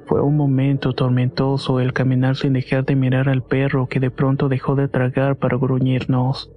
Fue 0.07 0.21
un 0.21 0.37
momento 0.37 0.95
tormentoso 0.95 1.79
el 1.79 1.93
caminar 1.93 2.37
sin 2.37 2.55
dejar 2.55 2.85
de 2.85 2.97
mirar 2.97 3.29
al 3.29 3.43
perro 3.43 3.87
que 3.87 4.01
de 4.01 4.11
pronto 4.11 4.49
dejó 4.49 4.75
de 4.75 4.89
tragar 4.89 5.37
para 5.37 5.57
gruñirnos. 5.57 6.51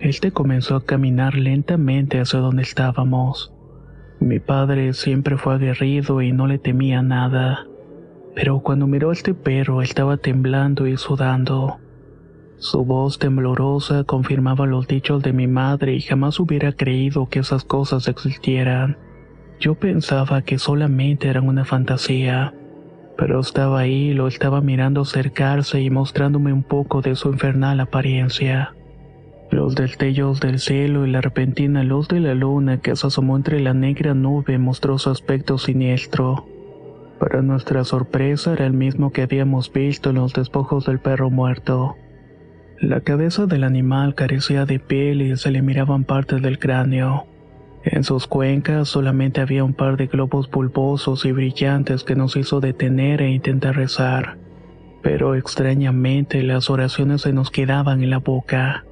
Este 0.00 0.30
comenzó 0.30 0.76
a 0.76 0.84
caminar 0.84 1.34
lentamente 1.34 2.20
hacia 2.20 2.40
donde 2.40 2.62
estábamos. 2.62 3.52
Mi 4.20 4.40
padre 4.40 4.92
siempre 4.92 5.38
fue 5.38 5.54
aguerrido 5.54 6.20
y 6.22 6.32
no 6.32 6.46
le 6.46 6.58
temía 6.58 7.02
nada, 7.02 7.66
pero 8.34 8.60
cuando 8.60 8.86
miró 8.86 9.10
a 9.10 9.12
este 9.12 9.34
perro 9.34 9.82
estaba 9.82 10.16
temblando 10.16 10.86
y 10.86 10.96
sudando. 10.96 11.78
Su 12.56 12.84
voz 12.84 13.18
temblorosa 13.18 14.04
confirmaba 14.04 14.66
los 14.66 14.86
dichos 14.86 15.22
de 15.22 15.32
mi 15.32 15.46
madre 15.46 15.94
y 15.94 16.00
jamás 16.00 16.40
hubiera 16.40 16.72
creído 16.72 17.28
que 17.28 17.40
esas 17.40 17.64
cosas 17.64 18.08
existieran. 18.08 18.96
Yo 19.60 19.74
pensaba 19.74 20.42
que 20.42 20.58
solamente 20.58 21.28
eran 21.28 21.46
una 21.46 21.64
fantasía, 21.64 22.54
pero 23.16 23.40
estaba 23.40 23.80
ahí, 23.80 24.14
lo 24.14 24.26
estaba 24.26 24.60
mirando 24.60 25.02
acercarse 25.02 25.80
y 25.80 25.90
mostrándome 25.90 26.52
un 26.52 26.62
poco 26.62 27.02
de 27.02 27.14
su 27.14 27.30
infernal 27.30 27.80
apariencia. 27.80 28.74
Los 29.50 29.74
destellos 29.74 30.40
del 30.40 30.58
cielo 30.58 31.06
y 31.06 31.10
la 31.10 31.20
repentina 31.20 31.84
luz 31.84 32.08
de 32.08 32.18
la 32.18 32.34
luna 32.34 32.80
que 32.80 32.96
se 32.96 33.06
asomó 33.06 33.36
entre 33.36 33.60
la 33.60 33.74
negra 33.74 34.14
nube 34.14 34.58
mostró 34.58 34.98
su 34.98 35.10
aspecto 35.10 35.58
siniestro. 35.58 36.46
Para 37.18 37.42
nuestra 37.42 37.84
sorpresa 37.84 38.52
era 38.52 38.66
el 38.66 38.72
mismo 38.72 39.12
que 39.12 39.22
habíamos 39.22 39.72
visto 39.72 40.10
en 40.10 40.16
los 40.16 40.32
despojos 40.32 40.86
del 40.86 40.98
perro 40.98 41.30
muerto. 41.30 41.96
La 42.80 43.00
cabeza 43.00 43.46
del 43.46 43.64
animal 43.64 44.14
carecía 44.14 44.66
de 44.66 44.78
piel 44.78 45.22
y 45.22 45.36
se 45.36 45.50
le 45.50 45.62
miraban 45.62 46.04
partes 46.04 46.42
del 46.42 46.58
cráneo. 46.58 47.26
En 47.84 48.02
sus 48.02 48.26
cuencas 48.26 48.88
solamente 48.88 49.40
había 49.40 49.62
un 49.62 49.74
par 49.74 49.96
de 49.96 50.06
globos 50.06 50.50
bulbosos 50.50 51.24
y 51.24 51.32
brillantes 51.32 52.02
que 52.02 52.16
nos 52.16 52.34
hizo 52.36 52.60
detener 52.60 53.22
e 53.22 53.30
intentar 53.30 53.76
rezar. 53.76 54.38
Pero 55.02 55.34
extrañamente 55.34 56.42
las 56.42 56.70
oraciones 56.70 57.22
se 57.22 57.32
nos 57.32 57.50
quedaban 57.50 58.02
en 58.02 58.10
la 58.10 58.18
boca. 58.18 58.84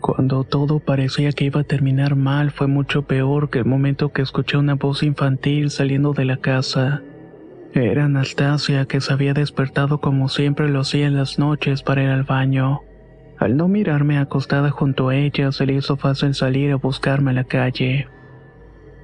Cuando 0.00 0.44
todo 0.44 0.80
parecía 0.80 1.30
que 1.32 1.44
iba 1.44 1.60
a 1.60 1.64
terminar 1.64 2.16
mal 2.16 2.50
fue 2.50 2.66
mucho 2.66 3.02
peor 3.02 3.50
que 3.50 3.58
el 3.58 3.66
momento 3.66 4.12
que 4.12 4.22
escuché 4.22 4.56
una 4.56 4.74
voz 4.74 5.02
infantil 5.02 5.70
saliendo 5.70 6.14
de 6.14 6.24
la 6.24 6.38
casa. 6.38 7.02
Era 7.72 8.06
Anastasia 8.06 8.86
que 8.86 9.00
se 9.00 9.12
había 9.12 9.32
despertado 9.32 10.00
como 10.00 10.28
siempre 10.28 10.68
lo 10.68 10.80
hacía 10.80 11.06
en 11.06 11.16
las 11.16 11.38
noches 11.38 11.82
para 11.82 12.02
ir 12.02 12.10
al 12.10 12.24
baño. 12.24 12.80
Al 13.38 13.56
no 13.56 13.68
mirarme 13.68 14.18
acostada 14.18 14.70
junto 14.70 15.08
a 15.08 15.16
ella, 15.16 15.52
se 15.52 15.66
le 15.66 15.74
hizo 15.74 15.96
fácil 15.96 16.34
salir 16.34 16.72
a 16.72 16.76
buscarme 16.76 17.30
a 17.30 17.34
la 17.34 17.44
calle. 17.44 18.08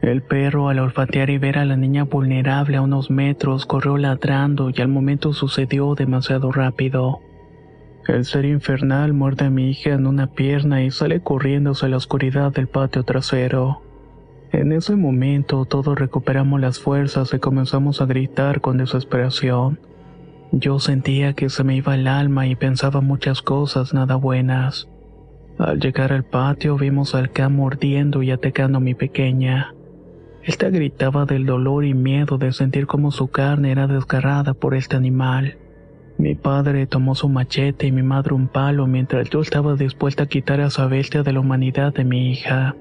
El 0.02 0.22
perro, 0.22 0.68
al 0.68 0.81
olfatear 0.81 1.31
y 1.31 1.38
ver 1.38 1.59
a 1.59 1.64
la 1.64 1.76
niña 1.76 2.05
vulnerable 2.05 2.76
a 2.76 2.83
unos 2.83 3.09
metros, 3.09 3.66
corrió 3.66 3.96
ladrando 3.96 4.70
y 4.74 4.81
al 4.83 4.88
momento 4.88 5.33
sucedió 5.33 5.94
demasiado 5.94 6.50
rápido. 6.52 7.20
El 8.09 8.24
ser 8.24 8.44
infernal 8.44 9.12
muerde 9.14 9.46
a 9.46 9.50
mi 9.50 9.70
hija 9.70 9.90
en 9.90 10.07
una 10.07 10.26
pierna 10.26 10.83
y 10.83 10.90
sale 10.90 11.20
corriendo 11.20 11.70
hacia 11.70 11.88
la 11.88 11.96
oscuridad 11.96 12.52
del 12.52 12.66
patio 12.66 13.05
trasero. 13.05 13.86
En 14.52 14.72
ese 14.72 14.96
momento 14.96 15.64
todos 15.64 15.98
recuperamos 15.98 16.61
las 16.61 16.78
fuerzas 16.78 17.35
y 17.35 17.38
comenzamos 17.38 18.00
a 18.00 18.06
gritar 18.06 18.61
con 18.61 18.78
desesperación. 18.78 19.80
Yo 20.52 20.78
sentía 20.78 21.35
que 21.35 21.50
se 21.50 21.64
me 21.64 21.76
iba 21.76 21.94
el 21.94 22.06
alma 22.06 22.46
y 22.46 22.54
pensaba 22.54 23.00
muchas 23.00 23.42
cosas 23.42 23.92
nada 23.92 24.14
buenas. 24.14 24.88
Al 25.59 25.80
llegar 25.80 26.12
al 26.12 26.24
patio 26.24 26.76
vimos 26.76 27.14
al 27.14 27.32
can 27.32 27.56
mordiendo 27.56 28.22
y 28.22 28.30
atacando 28.30 28.78
a 28.78 28.80
mi 28.80 28.94
pequeña. 28.94 29.74
Esta 30.42 30.70
gritaba 30.70 31.26
del 31.26 31.44
dolor 31.44 31.85
y 31.85 31.94
miedo 31.94 32.38
de 32.38 32.52
sentir 32.52 32.87
como 32.87 33.11
su 33.11 33.28
carne 33.28 33.72
era 33.72 33.88
desgarrada 33.88 34.54
por 34.54 34.74
este 34.74 34.96
animal. 34.96 35.59
Mi 36.18 36.35
padre 36.35 36.87
tomó 36.87 37.14
su 37.14 37.28
machete 37.28 37.88
y 37.88 37.92
mi 37.92 38.02
madre 38.02 38.32
un 38.32 38.46
palo 38.46 38.87
mientras 38.87 39.28
yo 39.28 39.40
estaba 39.40 39.74
dispuesta 39.74 40.22
a 40.22 40.26
quitar 40.26 40.61
a 40.61 40.66
esa 40.66 40.87
bestia 40.87 41.22
de 41.22 41.32
la 41.32 41.40
humanidad 41.40 41.92
de 41.92 42.04
mi 42.04 42.30
hija. 42.30 42.76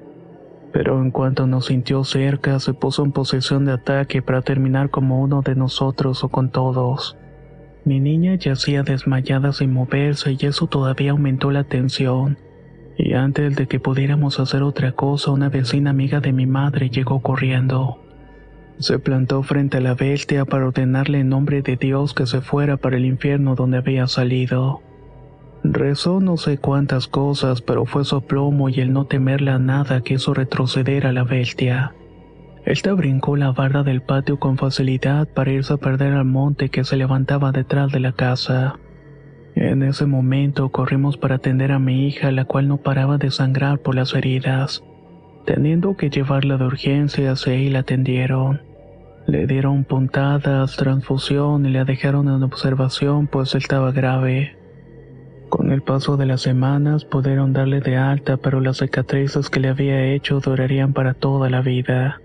Pero 0.76 1.02
en 1.02 1.10
cuanto 1.10 1.48
nos 1.48 1.68
sintió 1.68 2.04
cerca, 2.04 2.60
se 2.60 2.74
puso 2.74 3.06
en 3.06 3.14
posesión 3.14 3.64
de 3.64 3.72
ataque 3.72 4.22
para 4.22 4.42
terminar 4.42 4.90
como 4.90 5.22
uno 5.22 5.42
de 5.42 5.56
nosotros 5.56 6.22
o 6.26 6.28
con 6.28 6.50
todos. 6.50 7.16
Mi 7.86 8.02
niña 8.02 8.36
yacía 8.36 8.84
desmayada 8.84 9.54
sin 9.54 9.72
moverse 9.72 10.36
y 10.38 10.46
eso 10.46 10.68
todavía 10.68 11.12
aumentó 11.12 11.50
la 11.50 11.64
tensión. 11.64 12.38
Y 12.98 13.14
antes 13.14 13.56
de 13.56 13.68
que 13.68 13.80
pudiéramos 13.80 14.38
hacer 14.42 14.64
otra 14.64 14.92
cosa, 14.92 15.32
una 15.32 15.48
vecina 15.48 15.92
amiga 15.92 16.20
de 16.20 16.34
mi 16.34 16.46
madre 16.46 16.90
llegó 16.90 17.22
corriendo. 17.22 18.02
Se 18.78 19.00
plantó 19.00 19.44
frente 19.44 19.78
a 19.78 19.82
la 19.82 19.94
bestia 19.94 20.44
para 20.44 20.68
ordenarle 20.68 21.22
en 21.22 21.30
nombre 21.30 21.62
de 21.62 21.78
Dios 21.78 22.14
que 22.14 22.26
se 22.26 22.42
fuera 22.42 22.76
para 22.76 22.98
el 22.98 23.06
infierno 23.06 23.56
donde 23.56 23.78
había 23.78 24.08
salido. 24.08 24.82
Rezó 25.72 26.20
no 26.20 26.38
sé 26.38 26.60
cuántas 26.60 27.08
cosas, 27.08 27.62
pero 27.62 27.86
fue 27.86 28.06
su 28.06 28.22
plomo 28.22 28.70
y 28.70 28.82
el 28.82 28.94
no 28.94 29.06
temerle 29.06 29.50
a 29.50 29.58
nada 29.58 30.02
que 30.02 30.14
hizo 30.14 30.34
retroceder 30.34 31.08
a 31.08 31.12
la 31.12 31.24
bestia. 31.24 31.96
Esta 32.66 32.94
brincó 32.94 33.36
la 33.36 33.52
barda 33.52 33.82
del 33.82 34.02
patio 34.02 34.40
con 34.40 34.58
facilidad 34.58 35.28
para 35.28 35.52
irse 35.52 35.74
a 35.74 35.78
perder 35.78 36.14
al 36.14 36.26
monte 36.26 36.70
que 36.70 36.84
se 36.84 36.98
levantaba 36.98 37.52
detrás 37.52 37.92
de 37.92 38.00
la 38.00 38.12
casa. 38.12 38.80
En 39.56 39.82
ese 39.82 40.06
momento 40.06 40.70
corrimos 40.70 41.18
para 41.18 41.36
atender 41.36 41.72
a 41.72 41.80
mi 41.80 42.08
hija, 42.08 42.32
la 42.32 42.46
cual 42.46 42.68
no 42.68 42.78
paraba 42.78 43.18
de 43.18 43.32
sangrar 43.32 43.80
por 43.80 43.96
las 43.96 44.14
heridas. 44.14 44.84
Teniendo 45.46 45.96
que 45.98 46.12
llevarla 46.12 46.58
de 46.58 46.66
urgencia, 46.66 47.36
se 47.36 47.58
y 47.58 47.70
la 47.70 47.80
atendieron. 47.80 48.62
Le 49.26 49.48
dieron 49.48 49.84
puntadas, 49.84 50.76
transfusión 50.76 51.66
y 51.66 51.72
la 51.72 51.86
dejaron 51.86 52.28
en 52.28 52.44
observación 52.44 53.26
pues 53.26 53.56
estaba 53.56 53.92
grave. 53.92 54.65
Con 55.50 55.72
el 55.72 55.82
paso 55.82 56.18
de 56.18 56.26
las 56.26 56.42
semanas 56.42 57.06
pudieron 57.06 57.54
darle 57.54 57.82
de 57.82 57.98
alta, 57.98 58.38
pero 58.38 58.60
las 58.60 58.78
cicatrices 58.78 59.50
que 59.50 59.60
le 59.60 59.70
había 59.70 60.06
hecho 60.06 60.40
durarían 60.40 60.94
para 60.94 61.14
toda 61.14 61.50
la 61.50 61.62
vida. 61.62 62.22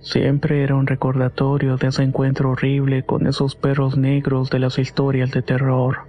Siempre 0.00 0.62
era 0.62 0.74
un 0.74 0.86
recordatorio 0.86 1.76
de 1.76 1.88
ese 1.88 2.02
encuentro 2.02 2.50
horrible 2.50 3.04
con 3.04 3.26
esos 3.26 3.56
perros 3.56 3.96
negros 3.96 4.50
de 4.50 4.58
las 4.58 4.78
historias 4.78 5.30
de 5.30 5.42
terror. 5.42 6.06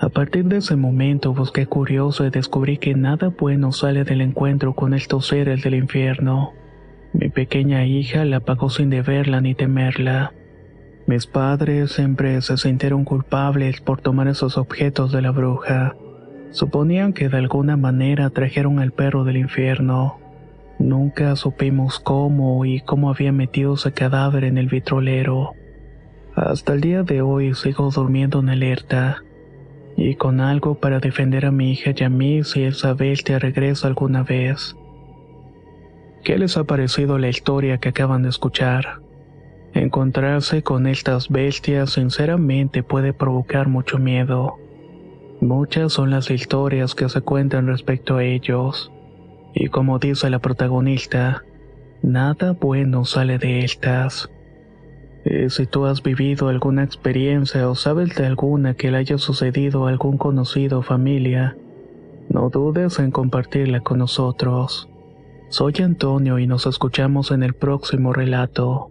A 0.00 0.08
partir 0.08 0.46
de 0.46 0.58
ese 0.58 0.76
momento 0.76 1.34
busqué 1.34 1.66
curioso 1.66 2.24
y 2.24 2.30
descubrí 2.30 2.78
que 2.78 2.94
nada 2.94 3.28
bueno 3.28 3.72
sale 3.72 4.04
del 4.04 4.22
encuentro 4.22 4.74
con 4.74 4.94
estos 4.94 5.26
seres 5.26 5.62
del 5.62 5.74
infierno. 5.74 6.54
Mi 7.12 7.28
pequeña 7.28 7.84
hija 7.84 8.24
la 8.24 8.40
pagó 8.40 8.70
sin 8.70 8.88
deberla 8.88 9.40
ni 9.40 9.54
temerla. 9.54 10.32
Mis 11.06 11.26
padres 11.26 11.92
siempre 11.92 12.40
se 12.42 12.56
sintieron 12.56 13.04
culpables 13.04 13.80
por 13.80 14.00
tomar 14.00 14.28
esos 14.28 14.56
objetos 14.56 15.12
de 15.12 15.22
la 15.22 15.30
bruja. 15.30 15.96
Suponían 16.50 17.12
que 17.12 17.28
de 17.28 17.38
alguna 17.38 17.76
manera 17.76 18.30
trajeron 18.30 18.78
al 18.78 18.92
perro 18.92 19.24
del 19.24 19.36
infierno. 19.36 20.18
Nunca 20.78 21.36
supimos 21.36 22.00
cómo 22.00 22.64
y 22.64 22.80
cómo 22.80 23.10
había 23.10 23.32
metido 23.32 23.74
ese 23.74 23.92
cadáver 23.92 24.44
en 24.44 24.58
el 24.58 24.66
vitrolero. 24.68 25.52
Hasta 26.34 26.74
el 26.74 26.80
día 26.80 27.02
de 27.02 27.22
hoy 27.22 27.54
sigo 27.54 27.90
durmiendo 27.90 28.40
en 28.40 28.48
alerta 28.48 29.22
y 29.96 30.14
con 30.14 30.40
algo 30.40 30.76
para 30.76 31.00
defender 31.00 31.44
a 31.44 31.50
mi 31.50 31.72
hija 31.72 31.92
y 31.94 32.04
a 32.04 32.08
mí 32.08 32.44
si 32.44 32.62
esa 32.64 32.94
bestia 32.94 33.38
regresa 33.38 33.88
alguna 33.88 34.22
vez. 34.22 34.76
¿Qué 36.24 36.38
les 36.38 36.56
ha 36.56 36.64
parecido 36.64 37.18
la 37.18 37.28
historia 37.28 37.78
que 37.78 37.90
acaban 37.90 38.22
de 38.22 38.28
escuchar? 38.28 39.00
Encontrarse 39.80 40.62
con 40.62 40.86
estas 40.86 41.30
bestias 41.30 41.92
sinceramente 41.92 42.82
puede 42.82 43.14
provocar 43.14 43.68
mucho 43.68 43.96
miedo. 43.96 44.56
Muchas 45.40 45.94
son 45.94 46.10
las 46.10 46.30
historias 46.30 46.94
que 46.94 47.08
se 47.08 47.22
cuentan 47.22 47.66
respecto 47.66 48.18
a 48.18 48.24
ellos. 48.24 48.92
Y 49.54 49.68
como 49.68 49.98
dice 49.98 50.28
la 50.28 50.38
protagonista, 50.38 51.44
nada 52.02 52.52
bueno 52.52 53.06
sale 53.06 53.38
de 53.38 53.60
estas. 53.60 54.30
Y 55.24 55.48
si 55.48 55.64
tú 55.64 55.86
has 55.86 56.02
vivido 56.02 56.48
alguna 56.48 56.84
experiencia 56.84 57.66
o 57.66 57.74
sabes 57.74 58.14
de 58.16 58.26
alguna 58.26 58.74
que 58.74 58.90
le 58.90 58.98
haya 58.98 59.16
sucedido 59.16 59.86
a 59.86 59.88
algún 59.88 60.18
conocido 60.18 60.80
o 60.80 60.82
familia, 60.82 61.56
no 62.28 62.50
dudes 62.50 62.98
en 62.98 63.12
compartirla 63.12 63.80
con 63.80 64.00
nosotros. 64.00 64.90
Soy 65.48 65.72
Antonio 65.82 66.38
y 66.38 66.46
nos 66.46 66.66
escuchamos 66.66 67.30
en 67.30 67.42
el 67.42 67.54
próximo 67.54 68.12
relato. 68.12 68.90